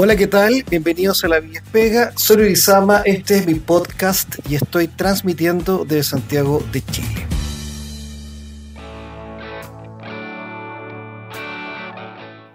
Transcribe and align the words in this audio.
Hola, 0.00 0.14
¿qué 0.14 0.28
tal? 0.28 0.62
Bienvenidos 0.70 1.24
a 1.24 1.28
La 1.28 1.40
Villa 1.40 1.60
Pega. 1.72 2.12
Soy 2.14 2.36
Luisama, 2.36 3.02
este 3.04 3.38
es 3.38 3.48
mi 3.48 3.54
podcast 3.54 4.36
y 4.48 4.54
estoy 4.54 4.86
transmitiendo 4.86 5.84
desde 5.84 6.04
Santiago 6.04 6.62
de 6.70 6.82
Chile. 6.82 7.26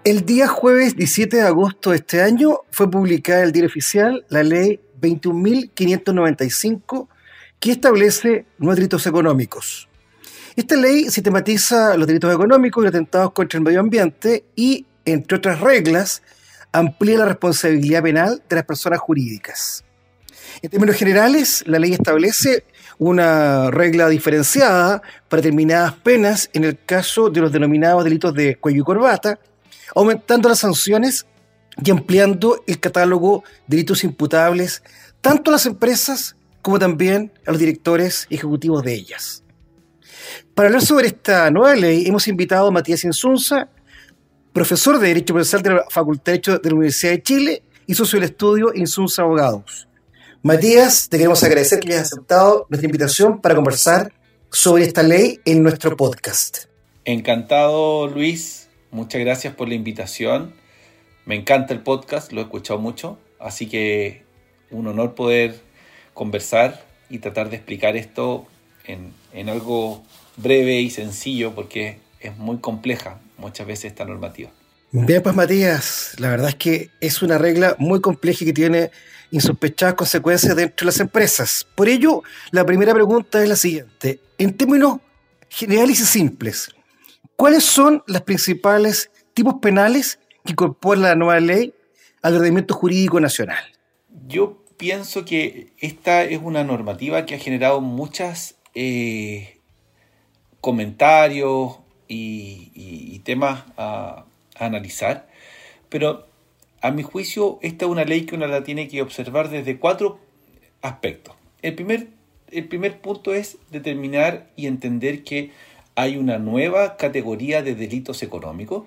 El 0.04 0.24
día 0.24 0.48
jueves 0.48 0.96
17 0.96 1.36
de 1.36 1.42
agosto 1.42 1.90
de 1.90 1.96
este 1.96 2.22
año 2.22 2.60
fue 2.70 2.90
publicada 2.90 3.40
en 3.40 3.44
el 3.44 3.52
diario 3.52 3.68
oficial 3.68 4.24
la 4.30 4.42
ley 4.42 4.80
21.595 5.02 7.08
que 7.60 7.72
establece 7.72 8.46
nuevos 8.56 8.76
delitos 8.76 9.06
económicos. 9.06 9.90
Esta 10.56 10.76
ley 10.76 11.10
sistematiza 11.10 11.94
los 11.98 12.06
delitos 12.06 12.32
económicos 12.32 12.80
y 12.80 12.86
los 12.86 12.94
atentados 12.94 13.32
contra 13.32 13.58
el 13.58 13.64
medio 13.64 13.80
ambiente 13.80 14.46
y, 14.56 14.86
entre 15.04 15.36
otras 15.36 15.60
reglas, 15.60 16.22
amplía 16.74 17.18
la 17.18 17.26
responsabilidad 17.26 18.02
penal 18.02 18.42
de 18.48 18.56
las 18.56 18.64
personas 18.64 18.98
jurídicas. 18.98 19.84
En 20.60 20.70
términos 20.70 20.96
generales, 20.96 21.62
la 21.68 21.78
ley 21.78 21.92
establece 21.92 22.64
una 22.98 23.70
regla 23.70 24.08
diferenciada 24.08 25.00
para 25.28 25.40
determinadas 25.40 25.94
penas 25.94 26.50
en 26.52 26.64
el 26.64 26.78
caso 26.84 27.30
de 27.30 27.40
los 27.40 27.52
denominados 27.52 28.02
delitos 28.02 28.34
de 28.34 28.56
cuello 28.56 28.80
y 28.80 28.84
corbata, 28.84 29.38
aumentando 29.94 30.48
las 30.48 30.58
sanciones 30.58 31.26
y 31.84 31.90
ampliando 31.92 32.64
el 32.66 32.80
catálogo 32.80 33.44
de 33.68 33.76
delitos 33.76 34.02
imputables 34.02 34.82
tanto 35.20 35.50
a 35.50 35.52
las 35.52 35.66
empresas 35.66 36.34
como 36.60 36.80
también 36.80 37.32
a 37.46 37.52
los 37.52 37.60
directores 37.60 38.26
ejecutivos 38.30 38.82
de 38.82 38.94
ellas. 38.94 39.44
Para 40.54 40.68
hablar 40.68 40.82
sobre 40.82 41.06
esta 41.06 41.48
nueva 41.52 41.76
ley 41.76 42.04
hemos 42.06 42.26
invitado 42.26 42.66
a 42.66 42.70
Matías 42.72 43.04
Insunza, 43.04 43.68
profesor 44.54 45.00
de 45.00 45.08
Derecho 45.08 45.34
Procesal 45.34 45.62
de 45.62 45.70
la 45.70 45.84
Facultad 45.90 46.26
de 46.26 46.32
Derecho 46.32 46.58
de 46.58 46.70
la 46.70 46.76
Universidad 46.76 47.12
de 47.12 47.22
Chile 47.22 47.62
y 47.88 47.94
socio 47.94 48.20
del 48.20 48.30
estudio 48.30 48.72
Insunza 48.72 49.22
Abogados. 49.22 49.88
Matías, 50.42 51.08
te 51.08 51.18
queremos 51.18 51.42
agradecer 51.42 51.80
que 51.80 51.88
hayas 51.88 52.12
aceptado 52.12 52.64
nuestra 52.70 52.86
invitación 52.86 53.40
para 53.40 53.56
conversar 53.56 54.12
sobre 54.52 54.84
esta 54.84 55.02
ley 55.02 55.40
en 55.44 55.64
nuestro 55.64 55.96
podcast. 55.96 56.66
Encantado, 57.04 58.06
Luis. 58.06 58.68
Muchas 58.92 59.20
gracias 59.22 59.52
por 59.56 59.68
la 59.68 59.74
invitación. 59.74 60.54
Me 61.26 61.34
encanta 61.34 61.74
el 61.74 61.80
podcast, 61.80 62.30
lo 62.30 62.40
he 62.40 62.44
escuchado 62.44 62.78
mucho, 62.78 63.18
así 63.40 63.66
que 63.66 64.22
un 64.70 64.86
honor 64.86 65.16
poder 65.16 65.56
conversar 66.14 66.86
y 67.10 67.18
tratar 67.18 67.50
de 67.50 67.56
explicar 67.56 67.96
esto 67.96 68.46
en 68.86 69.48
algo 69.48 70.04
breve 70.36 70.80
y 70.80 70.90
sencillo 70.90 71.56
porque 71.56 72.03
es 72.28 72.36
muy 72.36 72.58
compleja 72.58 73.20
muchas 73.38 73.66
veces 73.66 73.86
esta 73.86 74.04
normativa. 74.04 74.50
Bien, 74.90 75.22
pues 75.22 75.34
Matías, 75.34 76.14
la 76.18 76.30
verdad 76.30 76.50
es 76.50 76.54
que 76.54 76.90
es 77.00 77.20
una 77.20 77.36
regla 77.36 77.74
muy 77.78 78.00
compleja 78.00 78.44
y 78.44 78.46
que 78.46 78.52
tiene 78.52 78.90
insospechadas 79.32 79.94
consecuencias 79.94 80.54
dentro 80.54 80.84
de 80.84 80.86
las 80.86 81.00
empresas. 81.00 81.66
Por 81.74 81.88
ello, 81.88 82.22
la 82.52 82.64
primera 82.64 82.94
pregunta 82.94 83.42
es 83.42 83.48
la 83.48 83.56
siguiente. 83.56 84.20
En 84.38 84.56
términos 84.56 85.00
generales 85.48 85.98
y 85.98 86.04
simples, 86.04 86.70
¿cuáles 87.34 87.64
son 87.64 88.04
los 88.06 88.22
principales 88.22 89.10
tipos 89.34 89.54
penales 89.60 90.20
que 90.44 90.52
incorpora 90.52 91.00
la 91.00 91.14
nueva 91.16 91.40
ley 91.40 91.74
al 92.22 92.36
ordenamiento 92.36 92.74
jurídico 92.74 93.18
nacional? 93.18 93.64
Yo 94.28 94.64
pienso 94.76 95.24
que 95.24 95.72
esta 95.78 96.22
es 96.22 96.40
una 96.40 96.62
normativa 96.62 97.26
que 97.26 97.34
ha 97.34 97.38
generado 97.38 97.80
muchos 97.80 98.54
eh, 98.74 99.60
comentarios, 100.60 101.78
y, 102.08 103.20
temas 103.24 103.64
a, 103.76 104.24
analizar, 104.56 105.28
pero 105.88 106.26
a 106.80 106.90
mi 106.90 107.02
juicio 107.02 107.58
esta 107.62 107.86
es 107.86 107.90
una 107.90 108.04
ley 108.04 108.26
que 108.26 108.34
uno 108.34 108.46
la 108.46 108.62
tiene 108.62 108.86
que 108.88 109.02
observar 109.02 109.48
desde 109.48 109.78
cuatro 109.78 110.18
aspectos. 110.82 111.34
El 111.62 111.74
primer, 111.74 112.08
el 112.50 112.68
primer 112.68 113.00
punto 113.00 113.34
es 113.34 113.58
determinar 113.70 114.50
y 114.56 114.66
entender 114.66 115.24
que 115.24 115.50
hay 115.94 116.16
una 116.16 116.38
nueva 116.38 116.96
categoría 116.96 117.62
de 117.62 117.74
delitos 117.74 118.22
económicos 118.22 118.84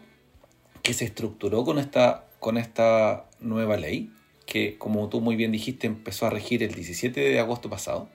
que 0.83 0.94
se 0.94 1.06
estructuró 1.06 1.66
con 1.66 1.79
esta, 1.79 2.25
con 2.39 2.57
esta 2.57 3.25
nueva 3.39 3.77
ley, 3.77 4.11
que 4.45 4.77
como 4.77 5.09
tú 5.09 5.19
muy 5.19 5.35
bien 5.35 5.51
dijiste 5.51 5.88
empezó 5.88 6.27
a 6.27 6.29
regir 6.29 6.63
el 6.63 6.73
17 6.73 7.19
de 7.19 7.39
agosto 7.39 7.69
pasado. 7.69 8.09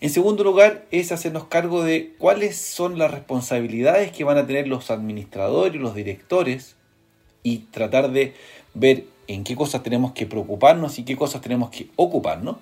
En 0.00 0.10
segundo 0.10 0.44
lugar, 0.44 0.84
es 0.90 1.10
hacernos 1.10 1.44
cargo 1.44 1.82
de 1.82 2.14
cuáles 2.18 2.56
son 2.56 2.98
las 2.98 3.10
responsabilidades 3.10 4.12
que 4.12 4.24
van 4.24 4.36
a 4.36 4.46
tener 4.46 4.68
los 4.68 4.90
administradores 4.90 5.80
los 5.80 5.94
directores 5.94 6.76
y 7.42 7.58
tratar 7.70 8.10
de 8.10 8.34
ver 8.74 9.04
en 9.26 9.44
qué 9.44 9.56
cosas 9.56 9.82
tenemos 9.82 10.12
que 10.12 10.26
preocuparnos 10.26 10.98
y 10.98 11.04
qué 11.04 11.16
cosas 11.16 11.40
tenemos 11.40 11.70
que 11.70 11.88
ocuparnos. 11.96 12.56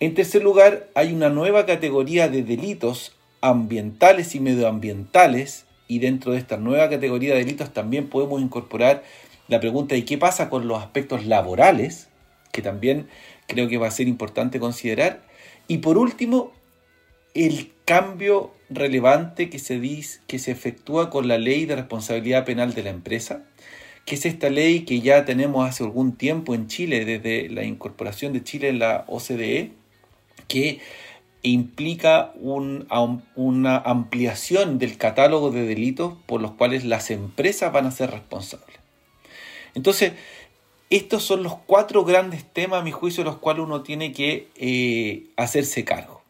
En 0.00 0.14
tercer 0.14 0.42
lugar, 0.42 0.88
hay 0.94 1.12
una 1.12 1.30
nueva 1.30 1.66
categoría 1.66 2.28
de 2.28 2.42
delitos 2.42 3.16
ambientales 3.40 4.34
y 4.34 4.40
medioambientales 4.40 5.64
y 5.88 5.98
dentro 5.98 6.32
de 6.32 6.38
esta 6.38 6.56
nueva 6.56 6.88
categoría 6.88 7.34
de 7.34 7.40
delitos 7.40 7.72
también 7.72 8.08
podemos 8.08 8.40
incorporar 8.40 9.02
la 9.48 9.60
pregunta 9.60 9.94
de 9.94 10.04
qué 10.04 10.16
pasa 10.16 10.48
con 10.48 10.66
los 10.66 10.78
aspectos 10.78 11.26
laborales, 11.26 12.08
que 12.52 12.62
también 12.62 13.08
creo 13.46 13.68
que 13.68 13.78
va 13.78 13.88
a 13.88 13.90
ser 13.90 14.08
importante 14.08 14.60
considerar. 14.60 15.22
Y 15.68 15.78
por 15.78 15.98
último, 15.98 16.52
el 17.34 17.72
cambio 17.84 18.52
relevante 18.70 19.50
que 19.50 19.58
se, 19.58 19.80
dice, 19.80 20.20
que 20.26 20.38
se 20.38 20.50
efectúa 20.50 21.10
con 21.10 21.28
la 21.28 21.38
ley 21.38 21.66
de 21.66 21.76
responsabilidad 21.76 22.44
penal 22.44 22.74
de 22.74 22.82
la 22.82 22.90
empresa, 22.90 23.44
que 24.04 24.16
es 24.16 24.26
esta 24.26 24.50
ley 24.50 24.84
que 24.84 25.00
ya 25.00 25.24
tenemos 25.24 25.68
hace 25.68 25.84
algún 25.84 26.16
tiempo 26.16 26.54
en 26.54 26.66
Chile, 26.66 27.04
desde 27.04 27.48
la 27.48 27.64
incorporación 27.64 28.32
de 28.32 28.44
Chile 28.44 28.68
en 28.68 28.78
la 28.78 29.04
OCDE, 29.08 29.72
que 30.48 30.80
implica 31.42 32.32
una 32.40 33.76
ampliación 33.76 34.78
del 34.78 34.96
catálogo 34.96 35.50
de 35.50 35.66
delitos 35.66 36.14
por 36.26 36.40
los 36.40 36.52
cuales 36.52 36.84
las 36.84 37.10
empresas 37.10 37.72
van 37.72 37.86
a 37.86 37.90
ser 37.90 38.10
responsables. 38.10 38.78
Entonces, 39.74 40.12
estos 40.90 41.22
son 41.22 41.42
los 41.42 41.56
cuatro 41.66 42.04
grandes 42.04 42.44
temas, 42.44 42.80
a 42.80 42.84
mi 42.84 42.92
juicio, 42.92 43.24
los 43.24 43.38
cuales 43.38 43.64
uno 43.64 43.82
tiene 43.82 44.12
que 44.12 44.48
eh, 44.56 45.26
hacerse 45.36 45.84
cargo. 45.84 46.22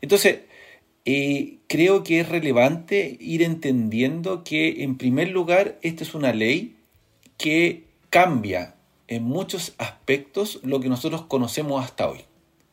Entonces, 0.00 0.40
eh, 1.04 1.58
creo 1.66 2.02
que 2.04 2.20
es 2.20 2.28
relevante 2.28 3.16
ir 3.20 3.42
entendiendo 3.42 4.44
que, 4.44 4.82
en 4.82 4.96
primer 4.96 5.30
lugar, 5.30 5.78
esta 5.82 6.04
es 6.04 6.14
una 6.14 6.32
ley 6.32 6.76
que 7.36 7.84
cambia 8.10 8.74
en 9.08 9.24
muchos 9.24 9.74
aspectos 9.78 10.60
lo 10.62 10.80
que 10.80 10.88
nosotros 10.88 11.22
conocemos 11.22 11.84
hasta 11.84 12.08
hoy. 12.08 12.20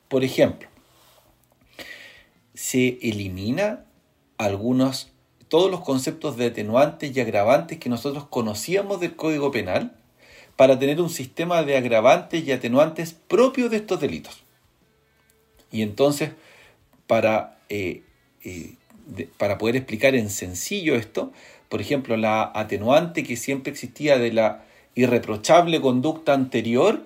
Por 0.07 0.23
ejemplo, 0.23 0.67
se 2.53 2.99
elimina 3.01 3.85
algunos, 4.37 5.11
todos 5.47 5.71
los 5.71 5.81
conceptos 5.81 6.37
de 6.37 6.47
atenuantes 6.47 7.15
y 7.15 7.19
agravantes 7.19 7.79
que 7.79 7.89
nosotros 7.89 8.27
conocíamos 8.27 8.99
del 8.99 9.15
Código 9.15 9.51
Penal 9.51 9.96
para 10.57 10.77
tener 10.77 10.99
un 10.99 11.09
sistema 11.09 11.63
de 11.63 11.77
agravantes 11.77 12.45
y 12.45 12.51
atenuantes 12.51 13.13
propios 13.13 13.71
de 13.71 13.77
estos 13.77 14.01
delitos. 14.01 14.43
Y 15.71 15.83
entonces, 15.83 16.31
para, 17.05 17.59
eh, 17.69 18.01
eh, 18.43 18.75
para 19.37 19.57
poder 19.57 19.75
explicar 19.75 20.15
en 20.15 20.29
sencillo 20.29 20.95
esto, 20.95 21.31
por 21.69 21.79
ejemplo, 21.79 22.17
la 22.17 22.51
atenuante 22.53 23.23
que 23.23 23.37
siempre 23.37 23.71
existía 23.71 24.17
de 24.17 24.33
la 24.33 24.65
irreprochable 24.95 25.79
conducta 25.79 26.33
anterior, 26.33 27.03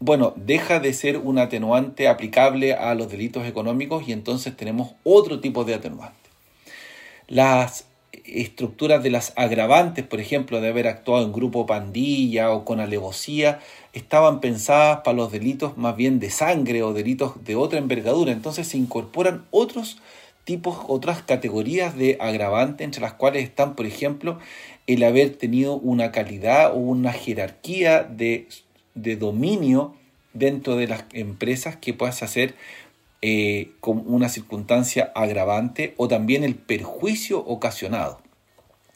bueno, 0.00 0.32
deja 0.36 0.80
de 0.80 0.92
ser 0.92 1.18
un 1.18 1.38
atenuante 1.38 2.08
aplicable 2.08 2.74
a 2.74 2.94
los 2.94 3.10
delitos 3.10 3.46
económicos 3.46 4.08
y 4.08 4.12
entonces 4.12 4.56
tenemos 4.56 4.94
otro 5.04 5.40
tipo 5.40 5.64
de 5.64 5.74
atenuante. 5.74 6.16
Las 7.28 7.84
estructuras 8.24 9.02
de 9.02 9.10
las 9.10 9.32
agravantes, 9.36 10.04
por 10.04 10.20
ejemplo, 10.20 10.60
de 10.60 10.68
haber 10.68 10.88
actuado 10.88 11.24
en 11.24 11.32
grupo 11.32 11.66
pandilla 11.66 12.50
o 12.52 12.64
con 12.64 12.80
alevosía, 12.80 13.60
estaban 13.92 14.40
pensadas 14.40 15.00
para 15.04 15.16
los 15.16 15.32
delitos 15.32 15.76
más 15.76 15.96
bien 15.96 16.20
de 16.20 16.30
sangre 16.30 16.82
o 16.82 16.92
delitos 16.92 17.44
de 17.44 17.56
otra 17.56 17.78
envergadura. 17.78 18.32
Entonces 18.32 18.68
se 18.68 18.78
incorporan 18.78 19.44
otros 19.50 19.98
tipos, 20.44 20.78
otras 20.88 21.22
categorías 21.22 21.96
de 21.96 22.16
agravantes, 22.20 22.84
entre 22.84 23.02
las 23.02 23.14
cuales 23.14 23.44
están, 23.44 23.76
por 23.76 23.86
ejemplo, 23.86 24.38
el 24.86 25.02
haber 25.04 25.36
tenido 25.36 25.74
una 25.76 26.10
calidad 26.10 26.72
o 26.72 26.76
una 26.76 27.12
jerarquía 27.12 28.02
de, 28.02 28.48
de 28.94 29.16
dominio 29.16 29.94
dentro 30.32 30.76
de 30.76 30.88
las 30.88 31.04
empresas 31.12 31.76
que 31.76 31.94
puedas 31.94 32.22
hacer 32.22 32.54
eh, 33.22 33.72
como 33.80 34.02
una 34.02 34.28
circunstancia 34.28 35.12
agravante 35.14 35.94
o 35.96 36.08
también 36.08 36.42
el 36.42 36.54
perjuicio 36.54 37.38
ocasionado. 37.38 38.20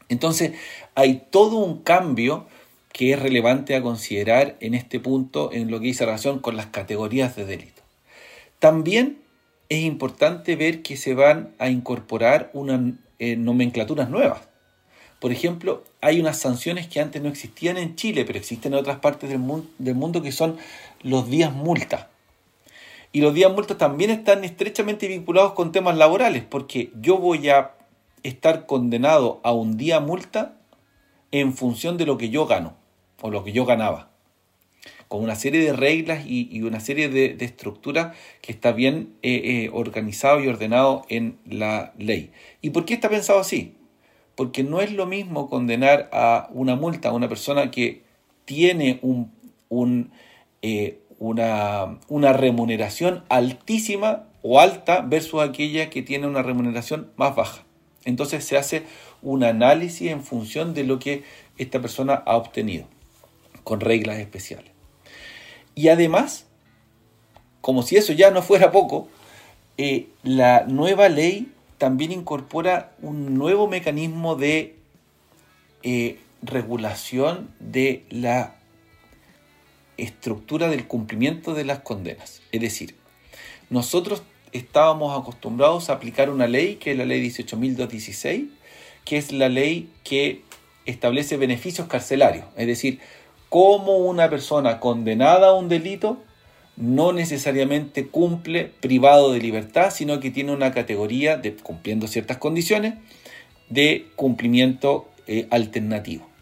Entonces, 0.08 0.52
hay 0.94 1.24
todo 1.30 1.58
un 1.58 1.82
cambio 1.82 2.46
que 2.92 3.12
es 3.12 3.20
relevante 3.20 3.74
a 3.74 3.82
considerar 3.82 4.56
en 4.60 4.74
este 4.74 5.00
punto 5.00 5.50
en 5.52 5.70
lo 5.70 5.80
que 5.80 5.86
dice 5.86 6.06
relación 6.06 6.38
con 6.38 6.56
las 6.56 6.66
categorías 6.66 7.34
de 7.36 7.44
delito. 7.44 7.82
También 8.60 9.18
es 9.68 9.82
importante 9.82 10.56
ver 10.56 10.82
que 10.82 10.96
se 10.96 11.14
van 11.14 11.50
a 11.58 11.68
incorporar 11.68 12.50
unas 12.54 12.94
eh, 13.18 13.36
nomenclaturas 13.36 14.08
nuevas. 14.08 14.42
Por 15.18 15.32
ejemplo, 15.32 15.84
hay 16.00 16.20
unas 16.20 16.38
sanciones 16.38 16.86
que 16.86 17.00
antes 17.00 17.20
no 17.20 17.28
existían 17.28 17.78
en 17.78 17.96
Chile, 17.96 18.24
pero 18.24 18.38
existen 18.38 18.72
en 18.74 18.78
otras 18.78 19.00
partes 19.00 19.28
del, 19.28 19.40
del 19.78 19.94
mundo 19.94 20.22
que 20.22 20.32
son 20.32 20.56
los 21.02 21.28
días 21.28 21.52
multa. 21.52 22.10
Y 23.14 23.20
los 23.20 23.32
días 23.32 23.52
multa 23.52 23.78
también 23.78 24.10
están 24.10 24.42
estrechamente 24.42 25.06
vinculados 25.06 25.52
con 25.52 25.70
temas 25.70 25.96
laborales, 25.96 26.42
porque 26.42 26.90
yo 27.00 27.18
voy 27.18 27.48
a 27.48 27.76
estar 28.24 28.66
condenado 28.66 29.40
a 29.44 29.52
un 29.52 29.76
día 29.76 30.00
multa 30.00 30.56
en 31.30 31.54
función 31.54 31.96
de 31.96 32.06
lo 32.06 32.18
que 32.18 32.30
yo 32.30 32.46
gano 32.46 32.76
o 33.22 33.30
lo 33.30 33.44
que 33.44 33.52
yo 33.52 33.66
ganaba 33.66 34.10
con 35.06 35.22
una 35.22 35.36
serie 35.36 35.62
de 35.62 35.72
reglas 35.72 36.24
y, 36.26 36.60
una 36.62 36.80
serie 36.80 37.08
de, 37.08 37.36
estructuras 37.38 38.16
que 38.40 38.50
está 38.50 38.72
bien 38.72 39.14
eh, 39.22 39.42
eh, 39.44 39.70
organizado 39.72 40.40
y 40.42 40.48
ordenado 40.48 41.04
en 41.08 41.38
la 41.46 41.92
ley. 41.96 42.32
¿Y 42.62 42.70
por 42.70 42.84
qué 42.84 42.94
está 42.94 43.08
pensado 43.08 43.38
así? 43.38 43.76
Porque 44.34 44.64
no 44.64 44.80
es 44.80 44.90
lo 44.92 45.06
mismo 45.06 45.48
condenar 45.48 46.10
a 46.12 46.48
una 46.52 46.74
multa 46.74 47.10
a 47.10 47.12
una 47.12 47.28
persona 47.28 47.70
que 47.70 48.02
tiene 48.44 48.98
un, 49.02 50.10
eh, 50.62 50.98
una, 51.28 52.32
remuneración 52.32 53.24
altísima 53.28 54.24
o 54.42 54.60
alta 54.60 55.00
versus 55.00 55.42
aquella 55.42 55.90
que 55.90 56.02
tiene 56.02 56.26
una 56.26 56.42
remuneración 56.42 57.10
más 57.16 57.34
baja. 57.34 57.64
Entonces 58.04 58.44
se 58.44 58.58
hace 58.58 58.82
un 59.22 59.44
análisis 59.44 60.10
en 60.10 60.22
función 60.22 60.74
de 60.74 60.84
lo 60.84 60.98
que 60.98 61.24
esta 61.56 61.80
persona 61.80 62.22
ha 62.26 62.36
obtenido, 62.36 62.86
con 63.62 63.80
reglas 63.80 64.18
especiales. 64.18 64.70
Y 65.74 65.88
además, 65.88 66.46
como 67.60 67.82
si 67.82 67.96
eso 67.96 68.12
ya 68.12 68.30
no 68.30 68.42
fuera 68.42 68.70
poco, 68.70 69.08
eh, 69.78 70.08
la 70.22 70.64
nueva 70.68 71.08
ley 71.08 71.50
también 71.78 72.12
incorpora 72.12 72.92
un 73.00 73.34
nuevo 73.34 73.66
mecanismo 73.66 74.36
de 74.36 74.76
eh, 75.82 76.18
regulación 76.42 77.50
de 77.58 78.04
la 78.10 78.56
estructura 79.96 80.68
del 80.68 80.86
cumplimiento 80.86 81.54
de 81.54 81.64
las 81.64 81.80
condenas. 81.80 82.42
Es 82.52 82.60
decir, 82.60 82.94
nosotros 83.70 84.22
estábamos 84.52 85.18
acostumbrados 85.20 85.90
a 85.90 85.94
aplicar 85.94 86.30
una 86.30 86.46
ley, 86.46 86.76
que 86.76 86.92
es 86.92 86.98
la 86.98 87.04
ley 87.04 87.26
18.216, 87.26 88.48
que 89.04 89.16
es 89.16 89.32
la 89.32 89.48
ley 89.48 89.90
que 90.04 90.42
establece 90.86 91.36
beneficios 91.36 91.88
carcelarios. 91.88 92.46
Es 92.56 92.66
decir, 92.66 93.00
cómo 93.48 93.98
una 93.98 94.30
persona 94.30 94.80
condenada 94.80 95.48
a 95.48 95.54
un 95.54 95.68
delito 95.68 96.22
no 96.76 97.12
necesariamente 97.12 98.06
cumple 98.06 98.64
privado 98.80 99.32
de 99.32 99.40
libertad, 99.40 99.92
sino 99.92 100.18
que 100.20 100.30
tiene 100.30 100.52
una 100.52 100.72
categoría, 100.72 101.36
de, 101.36 101.54
cumpliendo 101.54 102.08
ciertas 102.08 102.38
condiciones, 102.38 102.94
de 103.68 104.08
cumplimiento 104.16 105.08
eh, 105.26 105.46
alternativo. 105.50 106.33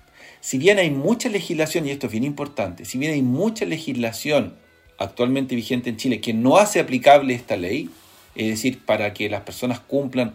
Si 0.43 0.59
bien 0.59 0.81
hay 0.81 0.91
mucha 0.91 1.29
legislación, 1.29 1.87
y 1.87 1.93
esto 1.93 2.07
es 2.07 2.13
bien 2.13 2.25
importante, 2.25 2.85
si 2.85 2.99
bien 2.99 3.13
hay 3.13 3.23
mucha 3.23 3.65
legislación 3.65 4.57
actualmente 4.99 5.55
vigente 5.55 5.89
en 5.89 5.99
Chile 5.99 6.21
que 6.21 6.35
no 6.35 6.57
hace 6.57 6.81
aplicable 6.81 7.33
esta 7.33 7.57
ley, 7.57 7.89
es 8.35 8.49
decir, 8.49 8.85
para 8.85 9.15
que 9.15 9.31
las 9.31 9.43
personas 9.43 9.79
cumplan 9.79 10.35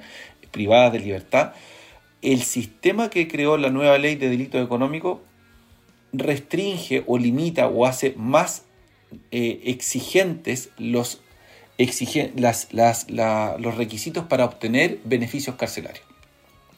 privadas 0.51 0.93
de 0.93 0.99
libertad, 0.99 1.51
el 2.21 2.41
sistema 2.43 3.09
que 3.09 3.27
creó 3.27 3.57
la 3.57 3.69
nueva 3.69 3.97
ley 3.97 4.15
de 4.15 4.29
delito 4.29 4.61
económico 4.61 5.21
restringe 6.13 7.03
o 7.05 7.17
limita 7.17 7.67
o 7.67 7.85
hace 7.85 8.13
más 8.15 8.63
eh, 9.31 9.59
exigentes 9.65 10.69
los, 10.77 11.19
los 11.77 13.75
requisitos 13.75 14.23
para 14.23 14.45
obtener 14.45 14.99
beneficios 15.03 15.57
carcelarios. 15.57 16.05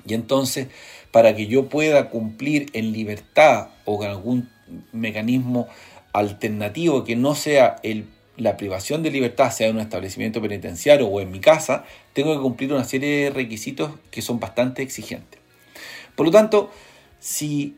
Y 0.05 0.13
entonces, 0.13 0.67
para 1.11 1.35
que 1.35 1.47
yo 1.47 1.69
pueda 1.69 2.09
cumplir 2.09 2.69
en 2.73 2.91
libertad 2.91 3.69
o 3.85 3.97
con 3.97 4.07
algún 4.07 4.49
mecanismo 4.91 5.67
alternativo 6.13 7.03
que 7.03 7.15
no 7.15 7.35
sea 7.35 7.77
la 8.37 8.57
privación 8.57 9.03
de 9.03 9.11
libertad, 9.11 9.51
sea 9.51 9.67
en 9.67 9.75
un 9.75 9.81
establecimiento 9.81 10.41
penitenciario 10.41 11.07
o 11.07 11.21
en 11.21 11.31
mi 11.31 11.39
casa, 11.39 11.83
tengo 12.13 12.35
que 12.35 12.41
cumplir 12.41 12.73
una 12.73 12.85
serie 12.85 13.25
de 13.25 13.29
requisitos 13.29 13.91
que 14.11 14.21
son 14.21 14.39
bastante 14.39 14.81
exigentes. 14.81 15.39
Por 16.15 16.25
lo 16.25 16.31
tanto, 16.31 16.71
si 17.19 17.75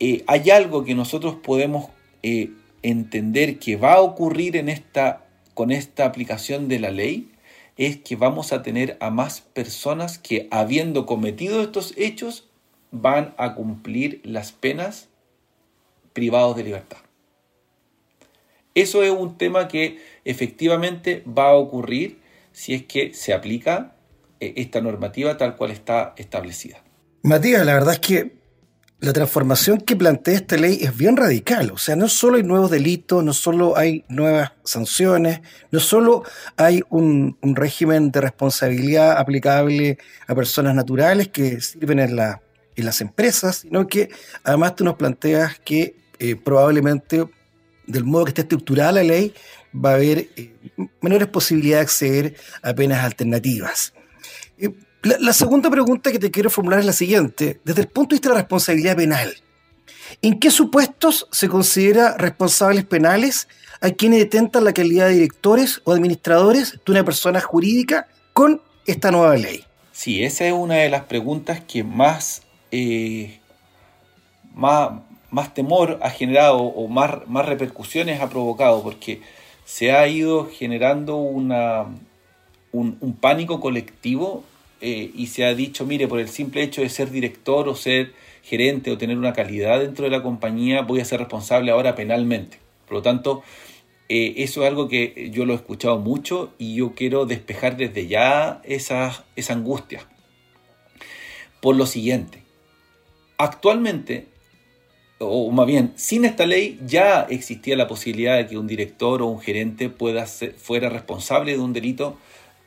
eh, 0.00 0.24
hay 0.26 0.50
algo 0.50 0.84
que 0.84 0.94
nosotros 0.94 1.36
podemos 1.42 1.90
eh, 2.22 2.50
entender 2.82 3.58
que 3.58 3.76
va 3.76 3.94
a 3.94 4.00
ocurrir 4.00 4.56
en 4.56 4.68
esta, 4.68 5.24
con 5.54 5.70
esta 5.70 6.04
aplicación 6.04 6.68
de 6.68 6.80
la 6.80 6.90
ley, 6.90 7.30
es 7.78 7.96
que 7.96 8.16
vamos 8.16 8.52
a 8.52 8.62
tener 8.62 8.98
a 9.00 9.08
más 9.08 9.40
personas 9.40 10.18
que 10.18 10.48
habiendo 10.50 11.06
cometido 11.06 11.62
estos 11.62 11.94
hechos 11.96 12.48
van 12.90 13.34
a 13.38 13.54
cumplir 13.54 14.20
las 14.24 14.52
penas 14.52 15.08
privados 16.12 16.56
de 16.56 16.64
libertad. 16.64 16.98
Eso 18.74 19.02
es 19.02 19.10
un 19.10 19.38
tema 19.38 19.68
que 19.68 20.02
efectivamente 20.24 21.22
va 21.26 21.50
a 21.50 21.54
ocurrir 21.54 22.18
si 22.52 22.74
es 22.74 22.84
que 22.84 23.14
se 23.14 23.32
aplica 23.32 23.94
eh, 24.40 24.54
esta 24.56 24.80
normativa 24.80 25.36
tal 25.36 25.56
cual 25.56 25.70
está 25.70 26.14
establecida. 26.16 26.82
Matías, 27.22 27.64
la 27.64 27.74
verdad 27.74 27.94
es 27.94 28.00
que 28.00 28.37
la 29.00 29.12
transformación 29.12 29.80
que 29.80 29.94
plantea 29.94 30.34
esta 30.34 30.56
ley 30.56 30.80
es 30.82 30.96
bien 30.96 31.16
radical. 31.16 31.70
O 31.70 31.78
sea, 31.78 31.94
no 31.94 32.08
solo 32.08 32.36
hay 32.36 32.42
nuevos 32.42 32.70
delitos, 32.70 33.22
no 33.22 33.32
solo 33.32 33.76
hay 33.76 34.04
nuevas 34.08 34.52
sanciones, 34.64 35.40
no 35.70 35.78
solo 35.78 36.24
hay 36.56 36.82
un, 36.90 37.36
régimen 37.42 38.10
de 38.10 38.20
responsabilidad 38.20 39.16
aplicable 39.18 39.98
a 40.26 40.34
personas 40.34 40.74
naturales 40.74 41.28
que 41.28 41.60
sirven 41.60 42.00
en, 42.00 42.16
la, 42.16 42.42
en 42.74 42.84
las 42.84 43.00
empresas, 43.00 43.58
sino 43.58 43.86
que 43.86 44.10
además 44.42 44.74
tú 44.74 44.84
nos 44.84 44.96
planteas 44.96 45.58
que 45.60 45.94
eh, 46.18 46.34
probablemente 46.34 47.24
del 47.86 48.04
modo 48.04 48.24
que 48.24 48.30
está 48.30 48.42
estructurada 48.42 48.92
la 48.92 49.02
ley 49.04 49.32
va 49.72 49.92
a 49.92 49.94
haber 49.94 50.28
eh, 50.36 50.52
menores 51.00 51.28
posibilidades 51.28 52.00
de 52.00 52.06
acceder 52.06 52.36
a 52.62 52.74
penas 52.74 53.04
alternativas. 53.04 53.94
Eh, 54.58 54.70
la, 55.02 55.32
segunda 55.32 55.70
pregunta 55.70 56.10
que 56.10 56.18
te 56.18 56.30
quiero 56.30 56.50
formular 56.50 56.80
es 56.80 56.86
la 56.86 56.92
siguiente. 56.92 57.60
Desde 57.64 57.82
el 57.82 57.88
punto 57.88 58.10
de 58.10 58.14
vista 58.16 58.28
de 58.28 58.34
la 58.34 58.40
responsabilidad 58.40 58.96
penal, 58.96 59.32
¿en 60.22 60.40
qué 60.40 60.50
supuestos 60.50 61.28
se 61.30 61.48
considera 61.48 62.16
responsables 62.16 62.84
penales 62.84 63.48
a 63.80 63.90
quienes 63.90 64.18
detentan 64.18 64.64
la 64.64 64.72
calidad 64.72 65.06
de 65.06 65.14
directores 65.14 65.80
o 65.84 65.92
administradores 65.92 66.80
de 66.84 66.92
una 66.92 67.04
persona 67.04 67.40
jurídica 67.40 68.08
con 68.32 68.60
esta 68.86 69.10
nueva 69.12 69.36
ley? 69.36 69.64
Sí, 69.92 70.24
esa 70.24 70.46
es 70.46 70.52
una 70.52 70.76
de 70.76 70.90
las 70.90 71.04
preguntas 71.04 71.60
que 71.60 71.84
más, 71.84 72.42
eh, 72.72 73.38
más, 74.54 74.90
más, 75.30 75.54
temor 75.54 76.00
ha 76.02 76.10
generado 76.10 76.58
o 76.58 76.88
más, 76.88 77.26
más 77.28 77.46
repercusiones 77.46 78.20
ha 78.20 78.28
provocado, 78.28 78.82
porque 78.82 79.22
se 79.64 79.92
ha 79.92 80.06
ido 80.08 80.46
generando 80.46 81.16
una, 81.16 81.86
un 82.72 83.16
pánico 83.20 83.60
colectivo 83.60 84.44
eh, 84.80 85.10
y 85.14 85.26
se 85.28 85.44
ha 85.44 85.54
dicho, 85.54 85.84
mire, 85.84 86.08
por 86.08 86.20
el 86.20 86.28
simple 86.28 86.62
hecho 86.62 86.82
de 86.82 86.88
ser 86.88 87.10
director 87.10 87.68
o 87.68 87.74
ser 87.74 88.12
gerente 88.42 88.90
o 88.90 88.98
tener 88.98 89.18
una 89.18 89.32
calidad 89.32 89.80
dentro 89.80 90.04
de 90.04 90.10
la 90.10 90.22
compañía, 90.22 90.82
voy 90.82 91.00
a 91.00 91.04
ser 91.04 91.18
responsable 91.20 91.70
ahora 91.70 91.94
penalmente. 91.94 92.58
Por 92.86 92.98
lo 92.98 93.02
tanto, 93.02 93.42
eh, 94.08 94.34
eso 94.38 94.62
es 94.62 94.68
algo 94.68 94.88
que 94.88 95.30
yo 95.32 95.44
lo 95.44 95.52
he 95.52 95.56
escuchado 95.56 95.98
mucho 95.98 96.54
y 96.58 96.76
yo 96.76 96.94
quiero 96.94 97.26
despejar 97.26 97.76
desde 97.76 98.06
ya 98.06 98.62
esa, 98.64 99.24
esa 99.36 99.52
angustia. 99.52 100.08
Por 101.60 101.76
lo 101.76 101.84
siguiente, 101.84 102.42
actualmente, 103.36 104.26
o 105.18 105.50
más 105.50 105.66
bien, 105.66 105.92
sin 105.96 106.24
esta 106.24 106.46
ley 106.46 106.78
ya 106.86 107.22
existía 107.28 107.76
la 107.76 107.88
posibilidad 107.88 108.36
de 108.36 108.46
que 108.46 108.56
un 108.56 108.68
director 108.68 109.20
o 109.20 109.26
un 109.26 109.40
gerente 109.40 109.90
pueda 109.90 110.24
ser, 110.26 110.54
fuera 110.54 110.88
responsable 110.88 111.52
de 111.52 111.58
un 111.58 111.72
delito 111.72 112.16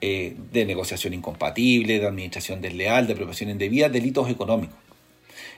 eh, 0.01 0.35
de 0.51 0.65
negociación 0.65 1.13
incompatible, 1.13 1.99
de 1.99 2.07
administración 2.07 2.61
desleal, 2.61 3.07
de 3.07 3.13
apropiación 3.13 3.49
indebida, 3.49 3.89
delitos 3.89 4.29
económicos. 4.29 4.77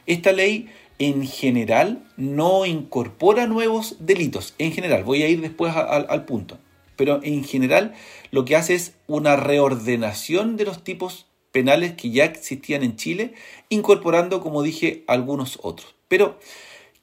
Esta 0.06 0.32
ley 0.32 0.70
en 1.00 1.26
general 1.26 2.04
no 2.18 2.66
incorpora 2.66 3.48
nuevos 3.48 3.98
delitos, 4.00 4.54
en 4.58 4.72
general, 4.72 5.04
voy 5.04 5.24
a 5.24 5.30
ir 5.30 5.42
después 5.42 5.74
al 5.76 6.26
punto, 6.26 6.60
pero 6.96 7.22
en 7.24 7.44
general 7.44 7.94
lo 8.32 8.46
que 8.46 8.56
hace 8.56 8.76
es 8.76 8.94
una 9.08 9.36
reordenación 9.36 10.58
de 10.58 10.66
los 10.66 10.84
tipos 10.84 11.26
penales 11.54 11.94
que 11.94 12.10
ya 12.10 12.26
existían 12.26 12.84
en 12.84 12.96
Chile, 12.98 13.34
incorporando, 13.70 14.42
como 14.42 14.64
dije, 14.64 15.04
algunos 15.08 15.60
otros. 15.62 15.96
Pero 16.08 16.38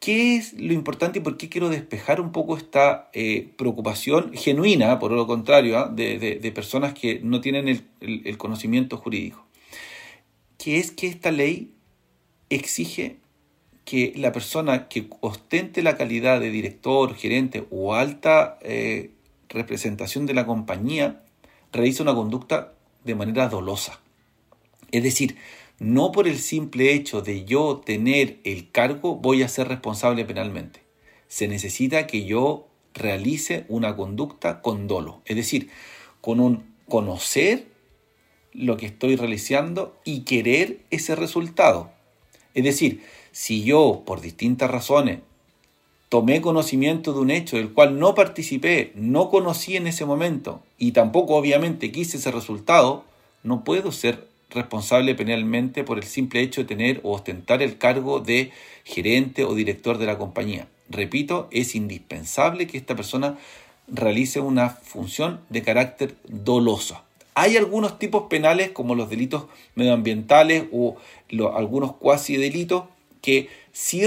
¿Qué 0.01 0.37
es 0.37 0.55
lo 0.55 0.73
importante 0.73 1.19
y 1.19 1.23
por 1.23 1.37
qué 1.37 1.51
quiero 1.51 1.69
despejar 1.69 2.23
un 2.23 2.33
poco 2.33 2.57
esta 2.57 3.11
eh, 3.13 3.53
preocupación 3.59 4.33
genuina, 4.33 4.99
por 4.99 5.13
lo 5.13 5.27
contrario, 5.27 5.79
¿ah? 5.79 5.89
de, 5.95 6.53
personas 6.55 6.95
que 6.95 7.21
no 7.23 7.43
tienen 7.43 7.69
el, 8.01 8.39
conocimiento 8.39 8.97
jurídico? 8.97 9.45
Que 10.57 10.79
es 10.79 10.91
que 10.91 11.07
esta 11.07 11.31
ley 11.31 11.75
exige 12.49 13.19
que 13.85 14.15
la 14.17 14.33
persona 14.33 14.89
que 14.89 15.07
ostente 15.21 15.83
la 15.83 15.99
calidad 15.99 16.41
de 16.41 16.51
director, 16.51 17.15
gerente 17.15 17.67
o 17.71 17.95
alta 17.95 18.59
eh, 18.63 19.11
representación 19.51 20.25
de 20.25 20.33
la 20.33 20.47
compañía 20.47 21.21
realice 21.73 22.03
una 22.03 22.15
conducta 22.15 22.73
de 23.05 23.15
manera 23.17 23.51
dolosa. 23.51 24.01
Es 24.93 25.03
decir, 25.03 25.37
no 25.81 26.13
por 26.13 26.29
el 26.29 26.39
simple 26.39 26.93
hecho 26.93 27.23
de 27.23 27.47
yo 27.47 27.83
tener 27.85 28.39
el 28.45 28.71
cargo 28.71 29.17
voy 29.17 29.43
a 29.43 29.49
ser 29.49 29.67
responsable 29.67 30.27
penalmente. 30.27 30.83
Se 31.27 31.49
necesita 31.49 32.07
que 32.07 32.27
yo 32.27 32.69
realice 32.93 33.65
una 33.69 33.97
conducta 33.97 34.61
con 34.61 34.87
dolo, 34.87 35.23
es 35.25 35.37
decir, 35.37 35.71
con 36.21 36.39
un 36.39 36.75
conocer 36.87 37.67
lo 38.53 38.77
que 38.77 38.87
estoy 38.87 39.17
realizando 39.17 39.97
y 40.05 40.21
querer 40.21 40.81
ese 40.91 41.17
resultado. 41.17 41.91
Es 42.53 42.65
decir, 42.65 43.03
si 43.33 43.65
yo 43.65 44.03
por 44.05 44.21
distintas 44.21 44.71
razones 44.71 45.21
tomé 46.11 46.43
conocimiento 46.43 47.15
de 47.15 47.21
un 47.21 47.31
hecho 47.31 47.57
del 47.57 47.73
cual 47.73 47.99
no 47.99 48.15
participé, 48.15 48.93
no 48.97 49.31
conocí 49.31 49.77
en 49.77 49.87
ese 49.87 50.05
momento 50.05 50.63
y 50.77 50.93
tampoco 50.93 51.37
obviamente 51.37 51.91
quise 51.91 52.19
ese 52.19 52.33
resultado, 52.33 53.05
no 53.45 53.65
puedo 53.65 53.93
ser 53.93 54.30
responsable 54.51 55.15
penalmente 55.15 55.85
por 55.85 55.99
el 55.99 56.05
simple 56.05 56.41
hecho 56.41 56.63
de 56.63 56.67
tener 56.67 57.01
o 57.03 57.13
ostentar 57.13 57.63
el 57.63 57.79
cargo 57.79 58.21
de 58.21 58.53
gerente 58.85 59.45
o 59.45 59.55
director 59.55 59.99
de 59.99 60.07
la 60.07 60.19
compañía. 60.19 60.69
Repito, 60.89 61.49
es 61.51 61.75
indispensable 61.75 62.67
que 62.67 62.79
esta 62.79 62.97
persona 62.97 63.39
realice 63.87 64.41
una 64.41 64.71
función 64.71 65.41
de 65.49 65.63
carácter 65.63 66.17
doloso. 66.29 67.01
Hay 67.35 67.57
algunos 67.57 67.99
tipos 67.99 68.25
penales 68.29 68.71
como 68.71 68.95
los 68.95 69.09
delitos 69.09 69.47
medioambientales 69.75 70.65
o 70.73 70.97
algunos 71.55 71.97
cuasi 71.97 72.37
delitos 72.37 72.85
que 73.23 73.49
sí 73.73 74.03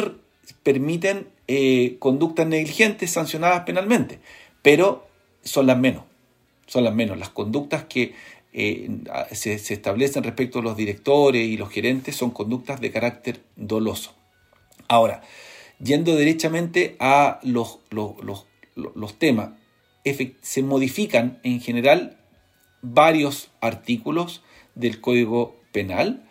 permiten 0.63 1.27
eh, 1.47 1.95
conductas 1.99 2.47
negligentes 2.47 3.11
sancionadas 3.11 3.63
penalmente, 3.63 4.19
pero 4.61 5.07
son 5.43 5.67
las 5.67 5.77
menos. 5.77 6.03
Son 6.67 6.83
las 6.83 6.93
menos. 6.93 7.17
Las 7.17 7.29
conductas 7.29 7.85
que 7.85 8.13
eh, 8.53 8.89
se, 9.31 9.53
establecen 9.55 10.23
respecto 10.23 10.59
a 10.59 10.61
los 10.61 10.77
directores 10.77 11.47
y 11.47 11.57
los 11.57 11.69
gerentes 11.69 12.15
son 12.15 12.31
conductas 12.31 12.79
de 12.79 12.91
carácter 12.91 13.41
doloso. 13.55 14.13
Ahora, 14.87 15.21
yendo 15.79 16.15
derechamente 16.15 16.95
a 16.99 17.39
los, 17.43 17.79
los 17.91 19.19
temas, 19.19 19.51
se 20.41 20.63
modifican 20.63 21.39
en 21.43 21.61
general 21.61 22.17
varios 22.81 23.49
artículos 23.61 24.43
del 24.75 25.01
Código 25.01 25.55
Penal 25.71 26.27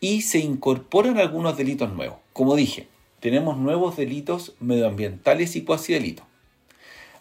y 0.00 0.22
se 0.22 0.38
incorporan 0.38 1.18
algunos 1.18 1.56
delitos 1.56 1.92
nuevos. 1.92 2.18
Como 2.32 2.56
dije, 2.56 2.88
tenemos 3.20 3.56
nuevos 3.56 3.96
delitos 3.96 4.54
medioambientales 4.60 5.56
y 5.56 5.62
cuasi 5.62 5.94
delitos. 5.94 6.26